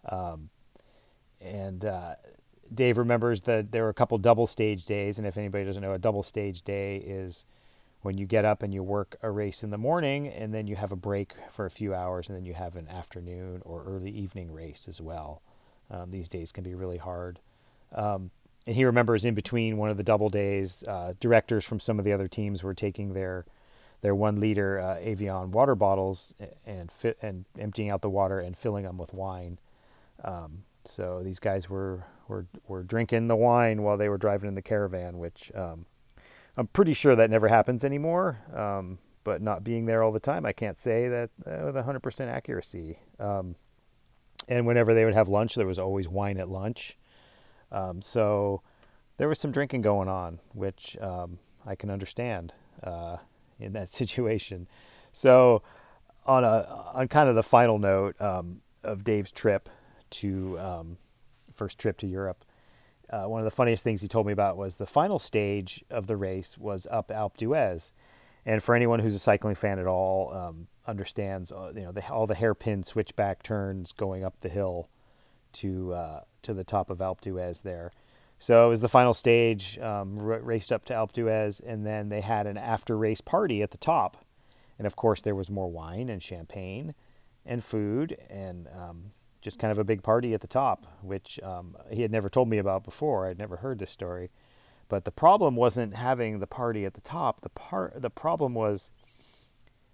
Um, 0.09 0.49
and 1.39 1.85
uh, 1.85 2.15
Dave 2.73 2.97
remembers 2.97 3.43
that 3.43 3.71
there 3.71 3.83
were 3.83 3.89
a 3.89 3.93
couple 3.93 4.17
double 4.17 4.47
stage 4.47 4.85
days, 4.85 5.19
and 5.19 5.27
if 5.27 5.37
anybody 5.37 5.63
doesn't 5.63 5.81
know, 5.81 5.93
a 5.93 5.99
double 5.99 6.23
stage 6.23 6.63
day 6.63 6.97
is 6.97 7.45
when 8.01 8.17
you 8.17 8.25
get 8.25 8.45
up 8.45 8.63
and 8.63 8.73
you 8.73 8.81
work 8.83 9.15
a 9.21 9.29
race 9.29 9.63
in 9.63 9.69
the 9.69 9.77
morning 9.77 10.27
and 10.27 10.53
then 10.53 10.67
you 10.67 10.75
have 10.75 10.91
a 10.91 10.95
break 10.95 11.33
for 11.51 11.65
a 11.65 11.71
few 11.71 11.93
hours 11.93 12.29
and 12.29 12.37
then 12.37 12.45
you 12.45 12.53
have 12.53 12.75
an 12.75 12.87
afternoon 12.87 13.61
or 13.63 13.83
early 13.83 14.09
evening 14.09 14.51
race 14.51 14.87
as 14.87 14.99
well. 14.99 15.41
Um, 15.89 16.11
these 16.11 16.29
days 16.29 16.51
can 16.51 16.63
be 16.63 16.73
really 16.73 16.97
hard. 16.97 17.39
Um, 17.93 18.31
and 18.65 18.75
he 18.75 18.85
remembers 18.85 19.25
in 19.25 19.33
between 19.33 19.77
one 19.77 19.89
of 19.89 19.97
the 19.97 20.03
double 20.03 20.29
days, 20.29 20.83
uh, 20.87 21.13
directors 21.19 21.65
from 21.65 21.79
some 21.79 21.99
of 21.99 22.05
the 22.05 22.13
other 22.13 22.27
teams 22.27 22.63
were 22.63 22.73
taking 22.73 23.13
their 23.13 23.45
their 24.01 24.15
one 24.15 24.39
liter 24.39 24.79
uh, 24.79 24.95
Evian 24.95 25.51
water 25.51 25.75
bottles 25.75 26.33
and 26.65 26.91
fit, 26.91 27.19
and 27.21 27.45
emptying 27.59 27.91
out 27.91 28.01
the 28.01 28.09
water 28.09 28.39
and 28.39 28.57
filling 28.57 28.83
them 28.83 28.97
with 28.97 29.13
wine. 29.13 29.59
Um, 30.23 30.63
so 30.85 31.21
these 31.23 31.37
guys 31.37 31.69
were, 31.69 32.05
were 32.27 32.47
were 32.67 32.81
drinking 32.81 33.27
the 33.27 33.35
wine 33.35 33.83
while 33.83 33.97
they 33.97 34.09
were 34.09 34.17
driving 34.17 34.47
in 34.47 34.55
the 34.55 34.61
caravan, 34.61 35.19
which 35.19 35.51
um, 35.53 35.85
I'm 36.57 36.67
pretty 36.67 36.93
sure 36.93 37.15
that 37.15 37.29
never 37.29 37.47
happens 37.47 37.83
anymore. 37.83 38.39
Um, 38.55 38.99
but 39.23 39.41
not 39.41 39.63
being 39.63 39.85
there 39.85 40.03
all 40.03 40.11
the 40.11 40.19
time, 40.19 40.45
I 40.45 40.51
can't 40.53 40.79
say 40.79 41.07
that 41.07 41.29
uh, 41.45 41.65
with 41.65 41.75
100% 41.75 42.27
accuracy. 42.27 42.99
Um, 43.19 43.55
and 44.47 44.65
whenever 44.65 44.93
they 44.93 45.05
would 45.05 45.13
have 45.13 45.29
lunch, 45.29 45.55
there 45.55 45.67
was 45.67 45.77
always 45.77 46.07
wine 46.07 46.39
at 46.39 46.49
lunch. 46.49 46.97
Um, 47.71 48.01
so 48.01 48.61
there 49.17 49.27
was 49.27 49.39
some 49.39 49.51
drinking 49.51 49.81
going 49.81 50.09
on, 50.09 50.39
which 50.53 50.97
um, 50.99 51.39
I 51.65 51.75
can 51.75 51.89
understand 51.89 52.53
uh, 52.83 53.17
in 53.59 53.73
that 53.73 53.89
situation. 53.91 54.67
So 55.13 55.61
on 56.25 56.43
a 56.43 56.91
on 56.93 57.07
kind 57.07 57.29
of 57.29 57.35
the 57.35 57.43
final 57.43 57.79
note 57.79 58.19
um, 58.21 58.61
of 58.83 59.03
Dave's 59.03 59.31
trip 59.31 59.69
to 60.11 60.59
um, 60.59 60.97
first 61.55 61.77
trip 61.77 61.97
to 61.99 62.07
Europe, 62.07 62.43
uh, 63.11 63.23
one 63.25 63.41
of 63.41 63.45
the 63.45 63.51
funniest 63.51 63.83
things 63.83 64.01
he 64.01 64.07
told 64.07 64.25
me 64.25 64.33
about 64.33 64.57
was 64.57 64.77
the 64.77 64.85
final 64.85 65.19
stage 65.19 65.83
of 65.89 66.07
the 66.07 66.15
race 66.15 66.57
was 66.57 66.87
up 66.89 67.09
Alpe 67.09 67.37
d'Huez. 67.37 67.91
And 68.45 68.63
for 68.63 68.73
anyone 68.73 68.99
who's 68.99 69.13
a 69.13 69.19
cycling 69.19 69.55
fan 69.55 69.77
at 69.77 69.85
all, 69.85 70.33
um, 70.33 70.67
understands 70.87 71.51
uh, 71.51 71.71
you 71.75 71.83
know 71.83 71.91
the, 71.91 72.07
all 72.09 72.25
the 72.25 72.35
hairpin 72.35 72.83
switchback 72.83 73.43
turns 73.43 73.91
going 73.91 74.23
up 74.23 74.35
the 74.41 74.49
hill 74.49 74.89
to 75.53 75.93
uh, 75.93 76.21
to 76.41 76.53
the 76.53 76.63
top 76.63 76.89
of 76.89 76.99
Alpe 76.99 77.21
d'Huez 77.21 77.61
there. 77.61 77.91
So 78.39 78.65
it 78.65 78.69
was 78.69 78.81
the 78.81 78.89
final 78.89 79.13
stage, 79.13 79.77
um, 79.77 80.17
r- 80.17 80.39
raced 80.39 80.71
up 80.71 80.85
to 80.85 80.93
Alpe 80.93 81.11
d'Huez, 81.11 81.61
and 81.63 81.85
then 81.85 82.09
they 82.09 82.21
had 82.21 82.47
an 82.47 82.57
after 82.57 82.97
race 82.97 83.21
party 83.21 83.61
at 83.61 83.69
the 83.69 83.77
top. 83.77 84.25
And 84.79 84.87
of 84.87 84.95
course, 84.95 85.21
there 85.21 85.35
was 85.35 85.51
more 85.51 85.69
wine 85.69 86.09
and 86.09 86.23
champagne 86.23 86.95
and 87.45 87.63
food 87.63 88.17
and 88.29 88.67
um, 88.67 89.11
just 89.41 89.59
kind 89.59 89.71
of 89.71 89.79
a 89.79 89.83
big 89.83 90.03
party 90.03 90.33
at 90.33 90.41
the 90.41 90.47
top, 90.47 90.85
which 91.01 91.39
um, 91.41 91.75
he 91.91 92.03
had 92.03 92.11
never 92.11 92.29
told 92.29 92.47
me 92.47 92.57
about 92.57 92.83
before. 92.83 93.27
I'd 93.27 93.39
never 93.39 93.57
heard 93.57 93.79
this 93.79 93.91
story. 93.91 94.29
But 94.87 95.05
the 95.05 95.11
problem 95.11 95.55
wasn't 95.55 95.95
having 95.95 96.39
the 96.39 96.47
party 96.47 96.85
at 96.85 96.93
the 96.93 97.01
top. 97.01 97.41
The 97.41 97.49
part 97.49 98.01
the 98.01 98.09
problem 98.09 98.53
was 98.53 98.91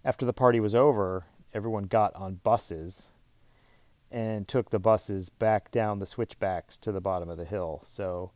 after 0.04 0.26
the 0.26 0.34
party 0.34 0.60
was 0.60 0.74
over, 0.74 1.26
everyone 1.54 1.84
got 1.84 2.16
on 2.16 2.40
buses 2.44 3.08
and 4.10 4.48
took 4.48 4.70
the 4.70 4.80
buses 4.80 5.30
back 5.30 5.72
down 5.72 6.00
the 6.00 6.06
switchbacks 6.06 6.78
to 6.80 6.92
the 6.92 7.02
bottom 7.02 7.30
of 7.30 7.38
the 7.38 7.46
hill. 7.46 7.82
So 7.84 8.32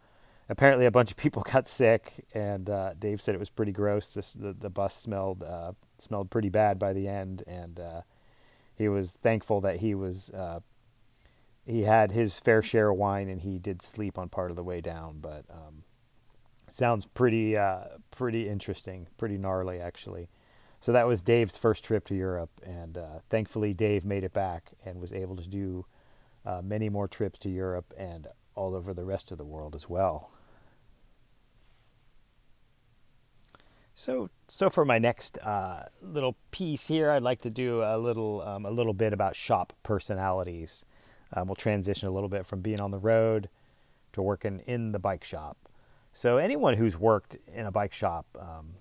apparently 0.49 0.85
a 0.85 0.91
bunch 0.91 1.11
of 1.11 1.17
people 1.25 1.43
got 1.43 1.67
sick, 1.67 2.25
and 2.33 2.69
uh, 2.69 2.93
Dave 2.99 3.21
said 3.21 3.35
it 3.35 3.39
was 3.39 3.49
pretty 3.49 3.71
gross. 3.71 4.09
This 4.09 4.33
the, 4.33 4.53
the 4.53 4.69
bus 4.69 4.95
smelled 4.95 5.43
uh, 5.43 5.73
smelled 5.97 6.29
pretty 6.29 6.49
bad 6.49 6.77
by 6.77 6.93
the 6.93 7.07
end, 7.07 7.43
and 7.47 7.79
uh, 7.79 8.01
he 8.75 8.87
was 8.87 9.11
thankful 9.11 9.61
that 9.61 9.77
he 9.77 9.95
was 9.95 10.29
uh, 10.31 10.59
he 11.65 11.83
had 11.83 12.11
his 12.11 12.39
fair 12.39 12.61
share 12.61 12.89
of 12.89 12.97
wine 12.97 13.29
and 13.29 13.41
he 13.41 13.59
did 13.59 13.81
sleep 13.81 14.17
on 14.17 14.29
part 14.29 14.49
of 14.49 14.55
the 14.55 14.63
way 14.63 14.81
down. 14.81 15.19
But 15.19 15.45
um, 15.49 15.83
sounds 16.67 17.05
pretty 17.05 17.57
uh, 17.57 17.83
pretty 18.11 18.47
interesting, 18.47 19.07
pretty 19.17 19.37
gnarly 19.37 19.79
actually. 19.79 20.29
So 20.79 20.91
that 20.91 21.07
was 21.07 21.21
Dave's 21.21 21.57
first 21.57 21.83
trip 21.83 22.05
to 22.07 22.15
Europe, 22.15 22.49
and 22.63 22.97
uh, 22.97 23.19
thankfully 23.29 23.71
Dave 23.71 24.03
made 24.03 24.23
it 24.23 24.33
back 24.33 24.71
and 24.83 24.99
was 24.99 25.13
able 25.13 25.35
to 25.35 25.47
do 25.47 25.85
uh, 26.43 26.61
many 26.63 26.89
more 26.89 27.07
trips 27.07 27.37
to 27.39 27.49
Europe 27.49 27.93
and 27.95 28.27
all 28.55 28.73
over 28.73 28.91
the 28.91 29.03
rest 29.05 29.31
of 29.31 29.37
the 29.37 29.45
world 29.45 29.75
as 29.75 29.87
well. 29.87 30.31
So, 33.93 34.31
so 34.47 34.71
for 34.71 34.83
my 34.83 34.97
next 34.97 35.37
uh, 35.39 35.83
little 36.01 36.35
piece 36.49 36.87
here, 36.87 37.11
I'd 37.11 37.21
like 37.21 37.41
to 37.41 37.51
do 37.51 37.83
a 37.83 37.97
little 37.99 38.41
um, 38.41 38.65
a 38.65 38.71
little 38.71 38.93
bit 38.93 39.13
about 39.13 39.35
shop 39.35 39.73
personalities. 39.83 40.83
Um, 41.33 41.47
we'll 41.47 41.55
transition 41.55 42.07
a 42.07 42.11
little 42.11 42.29
bit 42.29 42.45
from 42.45 42.61
being 42.61 42.79
on 42.79 42.91
the 42.91 42.97
road 42.97 43.49
to 44.13 44.21
working 44.21 44.61
in 44.65 44.91
the 44.91 44.99
bike 44.99 45.23
shop. 45.23 45.57
So, 46.13 46.37
anyone 46.37 46.75
who's 46.75 46.97
worked 46.97 47.37
in 47.53 47.65
a 47.65 47.71
bike 47.71 47.93
shop 47.93 48.25
um, 48.37 48.71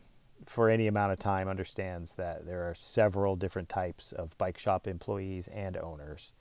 for 0.46 0.68
any 0.68 0.88
amount 0.88 1.12
of 1.12 1.18
time 1.18 1.48
understands 1.48 2.14
that 2.14 2.44
there 2.44 2.68
are 2.68 2.74
several 2.74 3.36
different 3.36 3.68
types 3.68 4.12
of 4.12 4.36
bike 4.36 4.58
shop 4.58 4.88
employees 4.88 5.48
and 5.48 5.76
owners. 5.76 6.32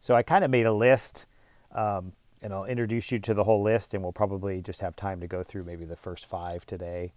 So, 0.00 0.14
I 0.14 0.22
kind 0.22 0.44
of 0.44 0.50
made 0.50 0.66
a 0.66 0.72
list. 0.72 1.26
Um, 1.72 2.12
and 2.40 2.52
I'll 2.52 2.64
introduce 2.64 3.10
you 3.10 3.18
to 3.20 3.34
the 3.34 3.44
whole 3.44 3.62
list, 3.62 3.94
and 3.94 4.02
we'll 4.02 4.12
probably 4.12 4.62
just 4.62 4.80
have 4.80 4.94
time 4.96 5.20
to 5.20 5.26
go 5.26 5.42
through 5.42 5.64
maybe 5.64 5.84
the 5.84 5.96
first 5.96 6.26
five 6.26 6.64
today, 6.64 7.12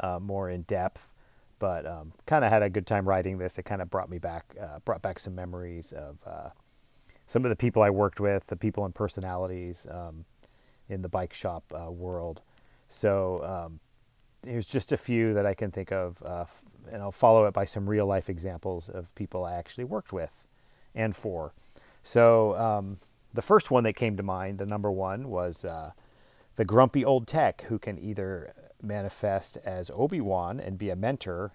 uh, 0.00 0.18
more 0.20 0.50
in 0.50 0.62
depth. 0.62 1.08
But 1.58 1.86
um, 1.86 2.12
kind 2.26 2.44
of 2.44 2.50
had 2.50 2.62
a 2.62 2.68
good 2.68 2.86
time 2.86 3.08
writing 3.08 3.38
this. 3.38 3.58
It 3.58 3.64
kind 3.64 3.80
of 3.80 3.88
brought 3.88 4.10
me 4.10 4.18
back, 4.18 4.54
uh, 4.60 4.80
brought 4.80 5.02
back 5.02 5.18
some 5.18 5.34
memories 5.34 5.92
of 5.92 6.18
uh, 6.26 6.50
some 7.26 7.44
of 7.44 7.48
the 7.48 7.56
people 7.56 7.82
I 7.82 7.90
worked 7.90 8.20
with, 8.20 8.46
the 8.46 8.56
people 8.56 8.84
and 8.84 8.94
personalities 8.94 9.86
um, 9.90 10.24
in 10.88 11.02
the 11.02 11.08
bike 11.08 11.32
shop 11.32 11.64
uh, 11.74 11.90
world. 11.90 12.42
So 12.88 13.42
um, 13.44 13.80
here's 14.44 14.66
just 14.66 14.92
a 14.92 14.96
few 14.96 15.34
that 15.34 15.46
I 15.46 15.54
can 15.54 15.70
think 15.70 15.92
of, 15.92 16.22
uh, 16.24 16.44
and 16.92 17.02
I'll 17.02 17.12
follow 17.12 17.46
it 17.46 17.54
by 17.54 17.64
some 17.64 17.88
real 17.88 18.06
life 18.06 18.28
examples 18.28 18.88
of 18.88 19.14
people 19.14 19.44
I 19.44 19.54
actually 19.54 19.84
worked 19.84 20.12
with 20.12 20.46
and 20.94 21.16
for. 21.16 21.52
So 22.02 22.56
um, 22.56 22.98
the 23.32 23.42
first 23.42 23.70
one 23.70 23.84
that 23.84 23.94
came 23.94 24.16
to 24.16 24.22
mind, 24.22 24.58
the 24.58 24.66
number 24.66 24.90
one, 24.90 25.28
was 25.28 25.64
uh, 25.64 25.92
the 26.56 26.64
grumpy 26.64 27.04
old 27.04 27.26
tech 27.26 27.62
who 27.62 27.78
can 27.78 27.98
either 27.98 28.52
manifest 28.82 29.56
as 29.64 29.90
Obi 29.94 30.20
Wan 30.20 30.60
and 30.60 30.78
be 30.78 30.90
a 30.90 30.96
mentor 30.96 31.52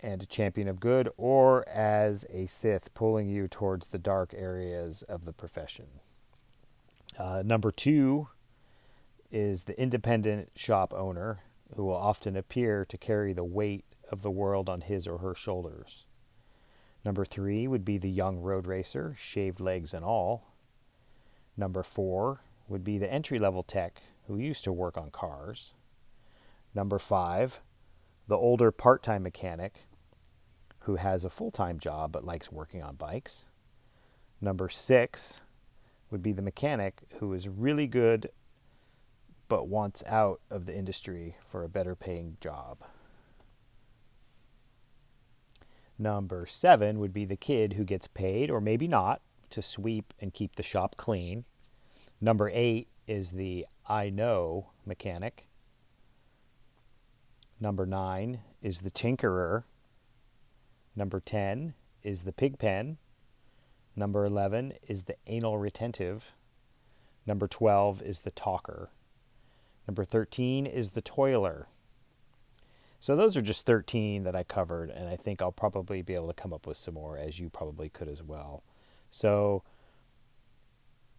and 0.00 0.22
a 0.22 0.26
champion 0.26 0.68
of 0.68 0.80
good, 0.80 1.08
or 1.16 1.68
as 1.68 2.24
a 2.30 2.46
Sith 2.46 2.92
pulling 2.94 3.28
you 3.28 3.48
towards 3.48 3.88
the 3.88 3.98
dark 3.98 4.32
areas 4.36 5.02
of 5.02 5.24
the 5.24 5.32
profession. 5.32 5.86
Uh, 7.18 7.42
number 7.44 7.70
two 7.70 8.28
is 9.30 9.64
the 9.64 9.78
independent 9.80 10.50
shop 10.54 10.94
owner 10.94 11.40
who 11.74 11.84
will 11.84 11.96
often 11.96 12.36
appear 12.36 12.84
to 12.84 12.96
carry 12.96 13.32
the 13.32 13.44
weight 13.44 13.84
of 14.10 14.22
the 14.22 14.30
world 14.30 14.68
on 14.68 14.82
his 14.82 15.06
or 15.06 15.18
her 15.18 15.34
shoulders. 15.34 16.06
Number 17.04 17.24
three 17.24 17.66
would 17.66 17.84
be 17.84 17.98
the 17.98 18.10
young 18.10 18.38
road 18.38 18.66
racer, 18.66 19.14
shaved 19.18 19.60
legs 19.60 19.92
and 19.92 20.04
all. 20.04 20.52
Number 21.56 21.82
four 21.82 22.40
would 22.68 22.84
be 22.84 22.98
the 22.98 23.12
entry 23.12 23.38
level 23.38 23.62
tech 23.62 24.02
who 24.26 24.38
used 24.38 24.64
to 24.64 24.72
work 24.72 24.96
on 24.96 25.10
cars. 25.10 25.72
Number 26.74 26.98
five, 26.98 27.60
the 28.26 28.36
older 28.36 28.70
part 28.70 29.02
time 29.02 29.22
mechanic 29.22 29.86
who 30.88 30.96
has 30.96 31.22
a 31.22 31.28
full 31.28 31.50
time 31.50 31.78
job 31.78 32.10
but 32.10 32.24
likes 32.24 32.50
working 32.50 32.82
on 32.82 32.96
bikes. 32.96 33.44
Number 34.40 34.70
six 34.70 35.42
would 36.10 36.22
be 36.22 36.32
the 36.32 36.40
mechanic 36.40 37.02
who 37.20 37.34
is 37.34 37.46
really 37.46 37.86
good 37.86 38.30
but 39.48 39.68
wants 39.68 40.02
out 40.06 40.40
of 40.50 40.64
the 40.64 40.74
industry 40.74 41.36
for 41.46 41.62
a 41.62 41.68
better 41.68 41.94
paying 41.94 42.38
job. 42.40 42.78
Number 45.98 46.46
seven 46.46 46.98
would 47.00 47.12
be 47.12 47.26
the 47.26 47.36
kid 47.36 47.74
who 47.74 47.84
gets 47.84 48.06
paid, 48.06 48.50
or 48.50 48.58
maybe 48.58 48.88
not, 48.88 49.20
to 49.50 49.60
sweep 49.60 50.14
and 50.18 50.32
keep 50.32 50.56
the 50.56 50.62
shop 50.62 50.96
clean. 50.96 51.44
Number 52.18 52.48
eight 52.48 52.88
is 53.06 53.32
the 53.32 53.66
I 53.86 54.08
know 54.08 54.70
mechanic. 54.86 55.48
Number 57.60 57.84
nine 57.84 58.40
is 58.62 58.80
the 58.80 58.90
tinkerer. 58.90 59.64
Number 60.98 61.20
10 61.20 61.74
is 62.02 62.22
the 62.22 62.32
pig 62.32 62.58
pen. 62.58 62.98
Number 63.94 64.24
11 64.24 64.74
is 64.88 65.04
the 65.04 65.14
anal 65.28 65.56
retentive. 65.56 66.32
Number 67.24 67.46
12 67.46 68.02
is 68.02 68.20
the 68.22 68.32
talker. 68.32 68.90
Number 69.86 70.04
13 70.04 70.66
is 70.66 70.90
the 70.90 71.00
toiler. 71.00 71.68
So 72.98 73.14
those 73.14 73.36
are 73.36 73.42
just 73.42 73.64
13 73.64 74.24
that 74.24 74.34
I 74.34 74.42
covered, 74.42 74.90
and 74.90 75.08
I 75.08 75.14
think 75.14 75.40
I'll 75.40 75.52
probably 75.52 76.02
be 76.02 76.14
able 76.14 76.26
to 76.26 76.34
come 76.34 76.52
up 76.52 76.66
with 76.66 76.76
some 76.76 76.94
more, 76.94 77.16
as 77.16 77.38
you 77.38 77.48
probably 77.48 77.88
could 77.88 78.08
as 78.08 78.20
well. 78.20 78.64
So 79.12 79.62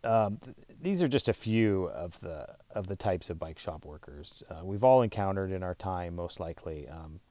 um, 0.03 0.39
th- 0.43 0.57
these 0.81 1.01
are 1.01 1.07
just 1.07 1.29
a 1.29 1.33
few 1.33 1.85
of 1.85 2.19
the 2.19 2.47
of 2.71 2.87
the 2.87 2.97
types 2.97 3.29
of 3.29 3.39
bike 3.39 3.57
shop 3.57 3.83
workers 3.83 4.43
uh, 4.49 4.63
we've 4.63 4.83
all 4.83 5.01
encountered 5.01 5.51
in 5.51 5.63
our 5.63 5.73
time, 5.73 6.15
most 6.15 6.39
likely. 6.39 6.87
Um, 6.87 7.21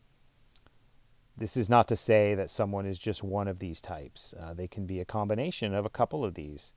this 1.38 1.57
is 1.57 1.68
not 1.68 1.87
to 1.88 1.96
say 1.96 2.35
that 2.35 2.51
someone 2.51 2.85
is 2.85 2.98
just 2.98 3.22
one 3.22 3.48
of 3.48 3.61
these 3.61 3.81
types. 3.81 4.35
Uh, 4.38 4.53
they 4.53 4.66
can 4.66 4.87
be 4.87 5.01
a 5.01 5.05
combination 5.05 5.72
of 5.72 5.87
a 5.87 5.90
couple 5.90 6.24
of 6.24 6.35
these. 6.35 6.72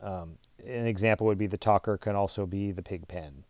Um, 0.00 0.38
an 0.64 0.86
example 0.86 1.26
would 1.26 1.38
be 1.38 1.46
the 1.46 1.58
talker 1.58 1.96
can 1.96 2.14
also 2.14 2.46
be 2.46 2.70
the 2.70 2.82
pig 2.82 3.08
pen. 3.08 3.44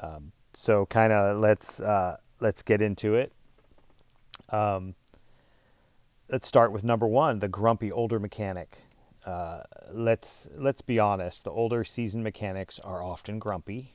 Um, 0.00 0.32
so 0.54 0.86
kind 0.86 1.12
of 1.12 1.38
let's 1.38 1.80
uh, 1.80 2.18
let's 2.40 2.62
get 2.62 2.80
into 2.80 3.14
it. 3.14 3.32
Um, 4.50 4.94
let's 6.28 6.46
start 6.46 6.72
with 6.72 6.84
number 6.84 7.06
one, 7.06 7.40
the 7.40 7.48
grumpy 7.48 7.90
older 7.90 8.20
mechanic. 8.20 8.78
Uh, 9.24 9.62
let's 9.92 10.48
let's 10.56 10.82
be 10.82 10.98
honest. 10.98 11.44
The 11.44 11.50
older 11.50 11.84
seasoned 11.84 12.24
mechanics 12.24 12.78
are 12.80 13.02
often 13.02 13.38
grumpy. 13.38 13.94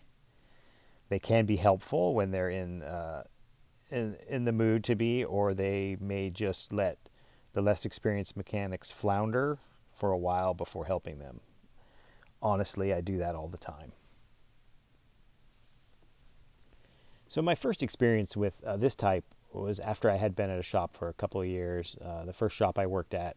They 1.09 1.19
can 1.19 1.45
be 1.45 1.55
helpful 1.57 2.13
when 2.13 2.31
they're 2.31 2.49
in 2.49 2.83
uh, 2.83 3.23
in 3.89 4.17
in 4.27 4.45
the 4.45 4.51
mood 4.51 4.83
to 4.85 4.95
be, 4.95 5.23
or 5.23 5.53
they 5.53 5.97
may 5.99 6.29
just 6.29 6.73
let 6.73 6.97
the 7.53 7.61
less 7.61 7.85
experienced 7.85 8.37
mechanics 8.37 8.91
flounder 8.91 9.59
for 9.93 10.11
a 10.11 10.17
while 10.17 10.53
before 10.53 10.85
helping 10.85 11.19
them. 11.19 11.39
Honestly, 12.41 12.93
I 12.93 13.01
do 13.01 13.17
that 13.17 13.35
all 13.35 13.47
the 13.47 13.57
time. 13.57 13.93
So 17.27 17.41
my 17.41 17.55
first 17.55 17.83
experience 17.83 18.37
with 18.37 18.63
uh, 18.63 18.77
this 18.77 18.95
type 18.95 19.25
was 19.51 19.79
after 19.79 20.09
I 20.09 20.17
had 20.17 20.35
been 20.35 20.49
at 20.49 20.59
a 20.59 20.63
shop 20.63 20.95
for 20.95 21.09
a 21.09 21.13
couple 21.13 21.41
of 21.41 21.47
years. 21.47 21.95
Uh, 22.03 22.25
the 22.25 22.33
first 22.33 22.55
shop 22.55 22.77
I 22.77 22.85
worked 22.85 23.13
at, 23.13 23.35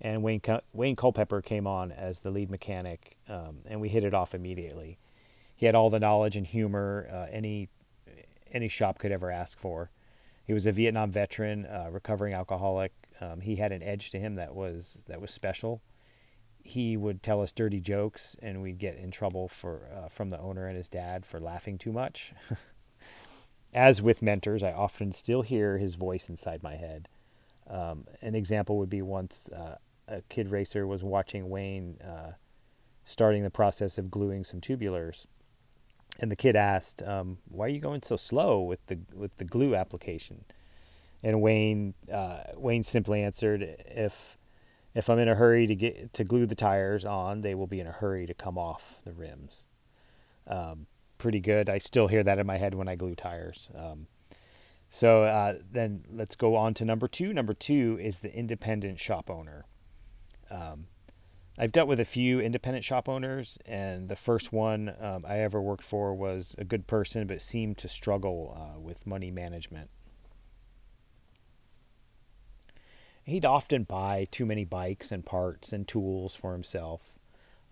and 0.00 0.22
Wayne 0.22 0.40
Wayne 0.72 0.96
Culpepper 0.96 1.42
came 1.42 1.66
on 1.66 1.92
as 1.92 2.20
the 2.20 2.30
lead 2.30 2.50
mechanic, 2.50 3.16
um, 3.28 3.58
and 3.66 3.80
we 3.80 3.88
hit 3.88 4.04
it 4.04 4.14
off 4.14 4.34
immediately. 4.34 4.98
He 5.56 5.66
had 5.66 5.74
all 5.74 5.90
the 5.90 5.98
knowledge 5.98 6.36
and 6.36 6.46
humor 6.46 7.08
uh, 7.12 7.26
any 7.32 7.68
any 8.52 8.68
shop 8.68 8.98
could 8.98 9.12
ever 9.12 9.30
ask 9.30 9.58
for. 9.58 9.90
He 10.44 10.52
was 10.52 10.66
a 10.66 10.72
Vietnam 10.72 11.10
veteran, 11.10 11.66
recovering 11.90 12.32
alcoholic. 12.32 12.92
Um, 13.20 13.40
he 13.40 13.56
had 13.56 13.72
an 13.72 13.82
edge 13.82 14.10
to 14.12 14.18
him 14.18 14.36
that 14.36 14.54
was 14.54 14.98
that 15.08 15.20
was 15.20 15.30
special. 15.30 15.82
He 16.62 16.96
would 16.96 17.22
tell 17.22 17.42
us 17.42 17.52
dirty 17.52 17.80
jokes, 17.80 18.36
and 18.40 18.62
we'd 18.62 18.78
get 18.78 18.96
in 18.96 19.10
trouble 19.10 19.48
for 19.48 19.88
uh, 19.94 20.08
from 20.08 20.30
the 20.30 20.38
owner 20.38 20.66
and 20.66 20.76
his 20.76 20.88
dad 20.88 21.26
for 21.26 21.40
laughing 21.40 21.78
too 21.78 21.92
much. 21.92 22.32
as 23.72 24.00
with 24.00 24.22
mentors, 24.22 24.62
I 24.62 24.72
often 24.72 25.12
still 25.12 25.42
hear 25.42 25.78
his 25.78 25.94
voice 25.94 26.28
inside 26.28 26.62
my 26.62 26.76
head. 26.76 27.08
Um, 27.68 28.06
an 28.22 28.34
example 28.34 28.78
would 28.78 28.90
be 28.90 29.02
once 29.02 29.48
uh, 29.50 29.76
a 30.06 30.22
kid 30.28 30.50
racer 30.50 30.86
was 30.86 31.04
watching 31.04 31.50
Wayne 31.50 31.98
uh, 32.02 32.32
starting 33.04 33.42
the 33.42 33.50
process 33.50 33.98
of 33.98 34.10
gluing 34.10 34.44
some 34.44 34.60
tubulars, 34.60 35.26
and 36.18 36.30
the 36.30 36.36
kid 36.36 36.56
asked, 36.56 37.02
um, 37.02 37.38
"Why 37.48 37.66
are 37.66 37.68
you 37.68 37.80
going 37.80 38.02
so 38.02 38.16
slow 38.16 38.60
with 38.60 38.84
the 38.86 38.98
with 39.14 39.36
the 39.36 39.44
glue 39.44 39.74
application?" 39.74 40.44
And 41.22 41.40
Wayne 41.40 41.94
uh, 42.12 42.38
Wayne 42.56 42.84
simply 42.84 43.22
answered, 43.22 43.62
"If 43.62 44.38
if 44.94 45.08
I'm 45.08 45.18
in 45.18 45.28
a 45.28 45.34
hurry 45.34 45.66
to 45.66 45.74
get 45.74 46.12
to 46.14 46.24
glue 46.24 46.46
the 46.46 46.54
tires 46.54 47.04
on, 47.04 47.42
they 47.42 47.54
will 47.54 47.66
be 47.66 47.80
in 47.80 47.86
a 47.86 47.92
hurry 47.92 48.26
to 48.26 48.34
come 48.34 48.58
off 48.58 49.00
the 49.04 49.12
rims." 49.12 49.66
Um, 50.46 50.86
pretty 51.18 51.40
good. 51.40 51.68
I 51.68 51.78
still 51.78 52.08
hear 52.08 52.22
that 52.22 52.38
in 52.38 52.46
my 52.46 52.58
head 52.58 52.74
when 52.74 52.88
I 52.88 52.94
glue 52.94 53.14
tires. 53.14 53.70
Um, 53.74 54.06
so 54.90 55.24
uh, 55.24 55.58
then 55.70 56.04
let's 56.10 56.36
go 56.36 56.56
on 56.56 56.74
to 56.74 56.84
number 56.84 57.08
two. 57.08 57.32
Number 57.32 57.54
two 57.54 57.98
is 58.00 58.18
the 58.18 58.34
independent 58.34 58.98
shop 58.98 59.28
owner. 59.28 59.66
Um, 60.50 60.86
I've 61.58 61.72
dealt 61.72 61.88
with 61.88 61.98
a 61.98 62.04
few 62.04 62.40
independent 62.40 62.84
shop 62.84 63.08
owners, 63.08 63.58
and 63.66 64.08
the 64.08 64.16
first 64.16 64.52
one 64.52 64.94
um, 65.00 65.24
I 65.26 65.40
ever 65.40 65.60
worked 65.60 65.82
for 65.82 66.14
was 66.14 66.54
a 66.56 66.64
good 66.64 66.86
person, 66.86 67.26
but 67.26 67.42
seemed 67.42 67.78
to 67.78 67.88
struggle 67.88 68.56
uh, 68.56 68.78
with 68.78 69.06
money 69.06 69.32
management. 69.32 69.90
He'd 73.24 73.44
often 73.44 73.82
buy 73.82 74.26
too 74.30 74.46
many 74.46 74.64
bikes 74.64 75.10
and 75.10 75.26
parts 75.26 75.72
and 75.72 75.86
tools 75.86 76.34
for 76.34 76.52
himself. 76.52 77.00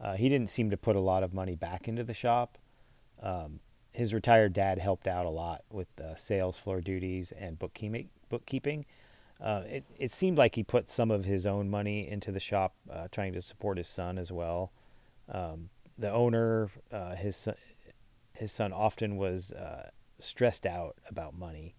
Uh, 0.03 0.17
he 0.17 0.29
didn't 0.29 0.51
seem 0.51 0.69
to 0.71 0.77
put 0.77 0.97
a 0.97 1.01
lot 1.01 1.23
of 1.23 1.33
money 1.33 1.55
back 1.55 1.87
into 1.87 2.03
the 2.03 2.13
shop, 2.13 2.59
um, 3.23 3.61
his 3.93 4.13
retired 4.13 4.53
dad 4.53 4.79
helped 4.79 5.07
out 5.07 5.25
a 5.25 5.31
lot 5.31 5.65
with 5.71 5.89
uh, 5.99 6.15
sales 6.17 6.59
floor 6.59 6.83
duties 6.83 7.33
and 7.33 7.59
bookkeeping. 7.59 8.11
Bookkeeping. 8.29 8.85
Uh, 9.41 9.63
it 9.67 9.85
it 9.99 10.11
seemed 10.11 10.39
like 10.39 10.55
he 10.55 10.63
put 10.63 10.89
some 10.89 11.11
of 11.11 11.25
his 11.25 11.45
own 11.45 11.69
money 11.69 12.09
into 12.09 12.33
the 12.33 12.41
shop, 12.41 12.75
uh, 12.91 13.07
trying 13.13 13.33
to 13.35 13.43
support 13.43 13.77
his 13.77 13.89
son 13.89 14.19
as 14.19 14.33
well. 14.33 14.73
Um, 15.31 15.69
the 15.99 16.11
owner, 16.11 16.71
uh, 16.91 17.15
his 17.15 17.37
son, 17.37 17.55
his 18.33 18.51
son 18.53 18.73
often 18.73 19.17
was 19.17 19.53
uh, 19.53 19.91
stressed 20.19 20.65
out 20.65 20.97
about 21.09 21.35
money. 21.39 21.75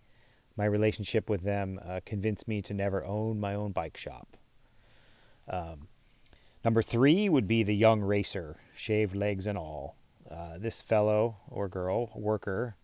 My 0.55 0.65
relationship 0.65 1.29
with 1.29 1.41
them 1.41 1.79
uh, 1.83 1.99
convinced 2.05 2.47
me 2.47 2.61
to 2.63 2.73
never 2.73 3.03
own 3.05 3.39
my 3.39 3.55
own 3.55 3.71
bike 3.71 3.97
shop. 3.97 4.37
Um, 5.47 5.87
number 6.63 6.81
three 6.81 7.29
would 7.29 7.47
be 7.47 7.63
the 7.63 7.75
young 7.75 8.01
racer, 8.01 8.57
shaved 8.75 9.15
legs 9.15 9.47
and 9.47 9.57
all. 9.57 9.95
This 10.59 10.81
fellow 10.81 11.37
or 11.49 11.67
girl, 11.67 12.11
worker, 12.15 12.75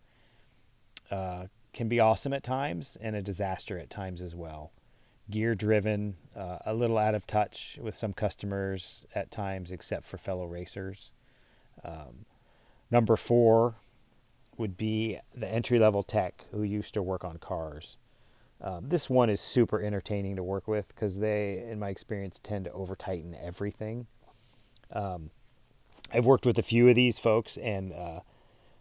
can 1.74 1.88
be 1.88 2.00
awesome 2.00 2.32
at 2.32 2.42
times 2.42 2.96
and 3.00 3.14
a 3.14 3.22
disaster 3.22 3.78
at 3.78 3.90
times 3.90 4.22
as 4.22 4.34
well. 4.34 4.72
Gear 5.30 5.54
driven, 5.54 6.16
uh, 6.36 6.58
a 6.66 6.74
little 6.74 6.98
out 6.98 7.14
of 7.14 7.26
touch 7.26 7.78
with 7.82 7.96
some 7.96 8.12
customers 8.12 9.06
at 9.14 9.30
times, 9.30 9.70
except 9.70 10.06
for 10.06 10.18
fellow 10.18 10.46
racers. 10.46 11.12
Um, 11.82 12.26
number 12.90 13.16
four 13.16 13.76
would 14.56 14.76
be 14.76 15.18
the 15.34 15.48
entry 15.48 15.78
level 15.78 16.02
tech 16.02 16.44
who 16.52 16.62
used 16.62 16.94
to 16.94 17.02
work 17.02 17.24
on 17.24 17.38
cars. 17.38 17.96
Um, 18.60 18.88
this 18.88 19.10
one 19.10 19.30
is 19.30 19.40
super 19.40 19.82
entertaining 19.82 20.36
to 20.36 20.42
work 20.42 20.68
with 20.68 20.88
because 20.94 21.18
they, 21.18 21.64
in 21.68 21.78
my 21.78 21.88
experience, 21.88 22.38
tend 22.42 22.66
to 22.66 22.72
over 22.72 22.94
tighten 22.94 23.34
everything. 23.34 24.06
Um, 24.92 25.30
I've 26.12 26.24
worked 26.24 26.46
with 26.46 26.58
a 26.58 26.62
few 26.62 26.88
of 26.88 26.94
these 26.94 27.18
folks, 27.18 27.56
and 27.56 27.92
uh, 27.92 28.20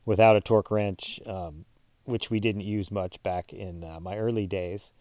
without 0.06 0.36
a 0.36 0.42
torque 0.42 0.70
wrench, 0.70 1.20
um, 1.26 1.66
which 2.06 2.30
we 2.30 2.40
didn't 2.40 2.62
use 2.62 2.92
much 2.92 3.22
back 3.24 3.54
in 3.54 3.84
uh, 3.84 4.00
my 4.00 4.18
early 4.18 4.48
days, 4.48 4.92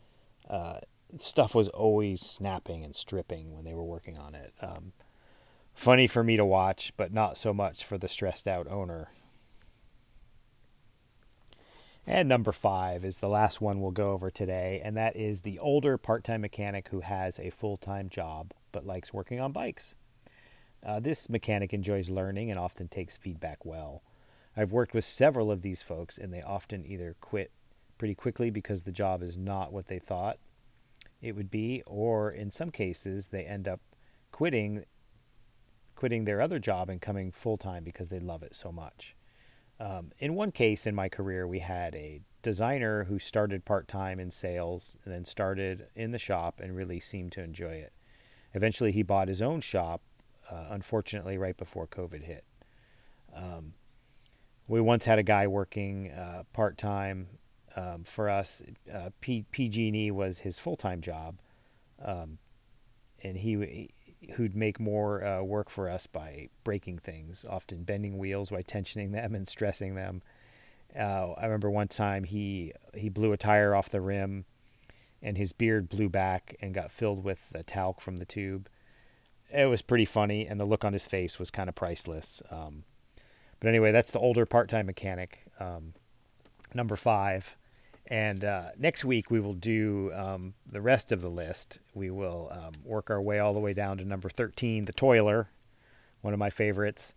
uh, 0.48 0.78
stuff 1.18 1.54
was 1.54 1.68
always 1.68 2.20
snapping 2.20 2.84
and 2.84 2.94
stripping 2.94 3.54
when 3.54 3.64
they 3.64 3.74
were 3.74 3.84
working 3.84 4.18
on 4.18 4.34
it. 4.34 4.52
Um, 4.60 4.92
funny 5.74 6.06
for 6.06 6.22
me 6.24 6.36
to 6.36 6.44
watch, 6.44 6.92
but 6.96 7.12
not 7.12 7.36
so 7.36 7.52
much 7.52 7.84
for 7.84 7.98
the 7.98 8.08
stressed 8.08 8.46
out 8.46 8.66
owner. 8.68 9.10
And 12.06 12.28
number 12.28 12.52
five 12.52 13.04
is 13.04 13.18
the 13.18 13.28
last 13.28 13.60
one 13.60 13.80
we'll 13.80 13.92
go 13.92 14.10
over 14.12 14.30
today, 14.30 14.80
and 14.84 14.96
that 14.96 15.14
is 15.14 15.40
the 15.40 15.58
older 15.60 15.96
part 15.96 16.24
time 16.24 16.40
mechanic 16.40 16.88
who 16.88 17.00
has 17.00 17.38
a 17.38 17.50
full 17.50 17.76
time 17.76 18.08
job 18.08 18.52
but 18.72 18.86
likes 18.86 19.12
working 19.12 19.38
on 19.38 19.52
bikes. 19.52 19.94
Uh, 20.84 20.98
this 20.98 21.28
mechanic 21.28 21.72
enjoys 21.72 22.10
learning 22.10 22.50
and 22.50 22.58
often 22.58 22.88
takes 22.88 23.16
feedback 23.16 23.64
well. 23.64 24.02
I've 24.56 24.72
worked 24.72 24.94
with 24.94 25.04
several 25.04 25.50
of 25.50 25.62
these 25.62 25.82
folks, 25.82 26.18
and 26.18 26.32
they 26.32 26.42
often 26.42 26.84
either 26.86 27.16
quit 27.20 27.50
pretty 27.98 28.14
quickly 28.14 28.50
because 28.50 28.82
the 28.82 28.92
job 28.92 29.22
is 29.22 29.38
not 29.38 29.72
what 29.72 29.86
they 29.86 29.98
thought 29.98 30.38
it 31.22 31.36
would 31.36 31.50
be, 31.50 31.82
or 31.86 32.30
in 32.30 32.50
some 32.50 32.70
cases, 32.70 33.28
they 33.28 33.44
end 33.44 33.68
up 33.68 33.80
quitting 34.32 34.84
quitting 35.94 36.24
their 36.24 36.42
other 36.42 36.58
job 36.58 36.90
and 36.90 37.00
coming 37.00 37.30
full 37.30 37.56
time 37.56 37.84
because 37.84 38.08
they 38.08 38.18
love 38.18 38.42
it 38.42 38.56
so 38.56 38.72
much. 38.72 39.14
Um, 39.78 40.10
in 40.18 40.34
one 40.34 40.50
case 40.50 40.84
in 40.84 40.96
my 40.96 41.08
career, 41.08 41.46
we 41.46 41.60
had 41.60 41.94
a 41.94 42.22
designer 42.42 43.04
who 43.04 43.20
started 43.20 43.64
part 43.64 43.86
time 43.86 44.18
in 44.18 44.32
sales 44.32 44.96
and 45.04 45.14
then 45.14 45.24
started 45.24 45.86
in 45.94 46.10
the 46.10 46.18
shop 46.18 46.58
and 46.60 46.74
really 46.74 46.98
seemed 46.98 47.30
to 47.32 47.42
enjoy 47.42 47.74
it. 47.74 47.92
Eventually, 48.52 48.90
he 48.90 49.04
bought 49.04 49.28
his 49.28 49.40
own 49.40 49.60
shop, 49.60 50.02
uh, 50.50 50.66
unfortunately, 50.70 51.38
right 51.38 51.56
before 51.56 51.86
COVID 51.86 52.24
hit. 52.24 52.44
Um, 53.34 53.74
we 54.68 54.80
once 54.80 55.04
had 55.04 55.18
a 55.18 55.22
guy 55.22 55.46
working 55.46 56.10
uh, 56.12 56.44
part 56.52 56.78
time 56.78 57.28
um, 57.76 58.04
for 58.04 58.28
us. 58.28 58.62
Uh, 58.92 59.10
P- 59.20 59.46
PG&E 59.50 60.10
was 60.10 60.40
his 60.40 60.58
full 60.58 60.76
time 60.76 61.00
job, 61.00 61.38
um, 62.04 62.38
and 63.22 63.38
he 63.38 63.90
who'd 64.34 64.54
make 64.54 64.78
more 64.78 65.24
uh, 65.24 65.42
work 65.42 65.68
for 65.68 65.88
us 65.88 66.06
by 66.06 66.48
breaking 66.62 66.98
things, 66.98 67.44
often 67.48 67.82
bending 67.82 68.18
wheels 68.18 68.50
by 68.50 68.62
tensioning 68.62 69.12
them 69.12 69.34
and 69.34 69.48
stressing 69.48 69.94
them. 69.94 70.22
Uh, 70.96 71.32
I 71.32 71.44
remember 71.44 71.70
one 71.70 71.88
time 71.88 72.24
he 72.24 72.72
he 72.94 73.08
blew 73.08 73.32
a 73.32 73.36
tire 73.36 73.74
off 73.74 73.88
the 73.88 74.00
rim, 74.00 74.44
and 75.22 75.38
his 75.38 75.52
beard 75.52 75.88
blew 75.88 76.08
back 76.08 76.56
and 76.60 76.74
got 76.74 76.92
filled 76.92 77.24
with 77.24 77.52
talc 77.66 78.00
from 78.00 78.18
the 78.18 78.26
tube. 78.26 78.68
It 79.50 79.66
was 79.66 79.82
pretty 79.82 80.04
funny, 80.06 80.46
and 80.46 80.58
the 80.60 80.64
look 80.64 80.84
on 80.84 80.92
his 80.92 81.06
face 81.06 81.38
was 81.38 81.50
kind 81.50 81.68
of 81.68 81.74
priceless. 81.74 82.42
Um, 82.50 82.84
but 83.62 83.68
anyway, 83.68 83.92
that's 83.92 84.10
the 84.10 84.18
older 84.18 84.44
part-time 84.44 84.86
mechanic, 84.86 85.44
um, 85.60 85.94
number 86.74 86.96
five. 86.96 87.56
And 88.08 88.44
uh, 88.44 88.70
next 88.76 89.04
week 89.04 89.30
we 89.30 89.38
will 89.38 89.54
do 89.54 90.12
um, 90.14 90.54
the 90.68 90.80
rest 90.80 91.12
of 91.12 91.22
the 91.22 91.30
list. 91.30 91.78
We 91.94 92.10
will 92.10 92.50
um, 92.50 92.72
work 92.82 93.08
our 93.08 93.22
way 93.22 93.38
all 93.38 93.54
the 93.54 93.60
way 93.60 93.72
down 93.72 93.98
to 93.98 94.04
number 94.04 94.28
13, 94.28 94.86
the 94.86 94.92
Toiler, 94.92 95.48
one 96.22 96.32
of 96.32 96.40
my 96.40 96.50
favorites, 96.50 97.14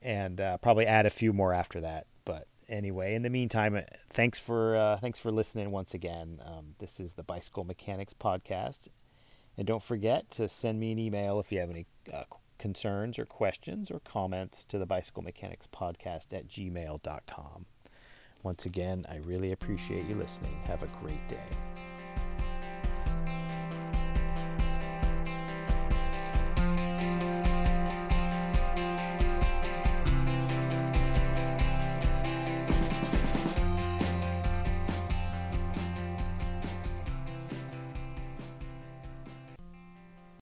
and 0.00 0.40
uh, 0.40 0.56
probably 0.56 0.86
add 0.86 1.04
a 1.04 1.10
few 1.10 1.34
more 1.34 1.52
after 1.52 1.78
that. 1.82 2.06
But 2.24 2.46
anyway, 2.70 3.14
in 3.14 3.20
the 3.20 3.28
meantime, 3.28 3.76
uh, 3.76 3.82
thanks 4.08 4.38
for 4.40 4.74
uh, 4.74 4.98
thanks 4.98 5.18
for 5.18 5.30
listening 5.30 5.70
once 5.70 5.92
again. 5.92 6.40
Um, 6.42 6.74
this 6.78 7.00
is 7.00 7.12
the 7.12 7.22
Bicycle 7.22 7.64
Mechanics 7.64 8.14
Podcast, 8.18 8.88
and 9.58 9.66
don't 9.66 9.82
forget 9.82 10.30
to 10.30 10.48
send 10.48 10.80
me 10.80 10.92
an 10.92 10.98
email 10.98 11.38
if 11.38 11.52
you 11.52 11.60
have 11.60 11.68
any 11.68 11.84
uh, 12.10 12.24
concerns 12.62 13.18
or 13.18 13.26
questions 13.26 13.90
or 13.90 13.98
comments 13.98 14.64
to 14.66 14.78
the 14.78 14.86
Bicycle 14.86 15.24
Mechanics 15.24 15.66
Podcast 15.74 16.32
at 16.32 16.46
gmail.com. 16.46 17.66
Once 18.44 18.66
again, 18.66 19.04
I 19.10 19.16
really 19.16 19.50
appreciate 19.50 20.06
you 20.06 20.14
listening. 20.14 20.56
Have 20.66 20.84
a 20.84 20.90
great 21.00 21.28
day. 21.28 21.42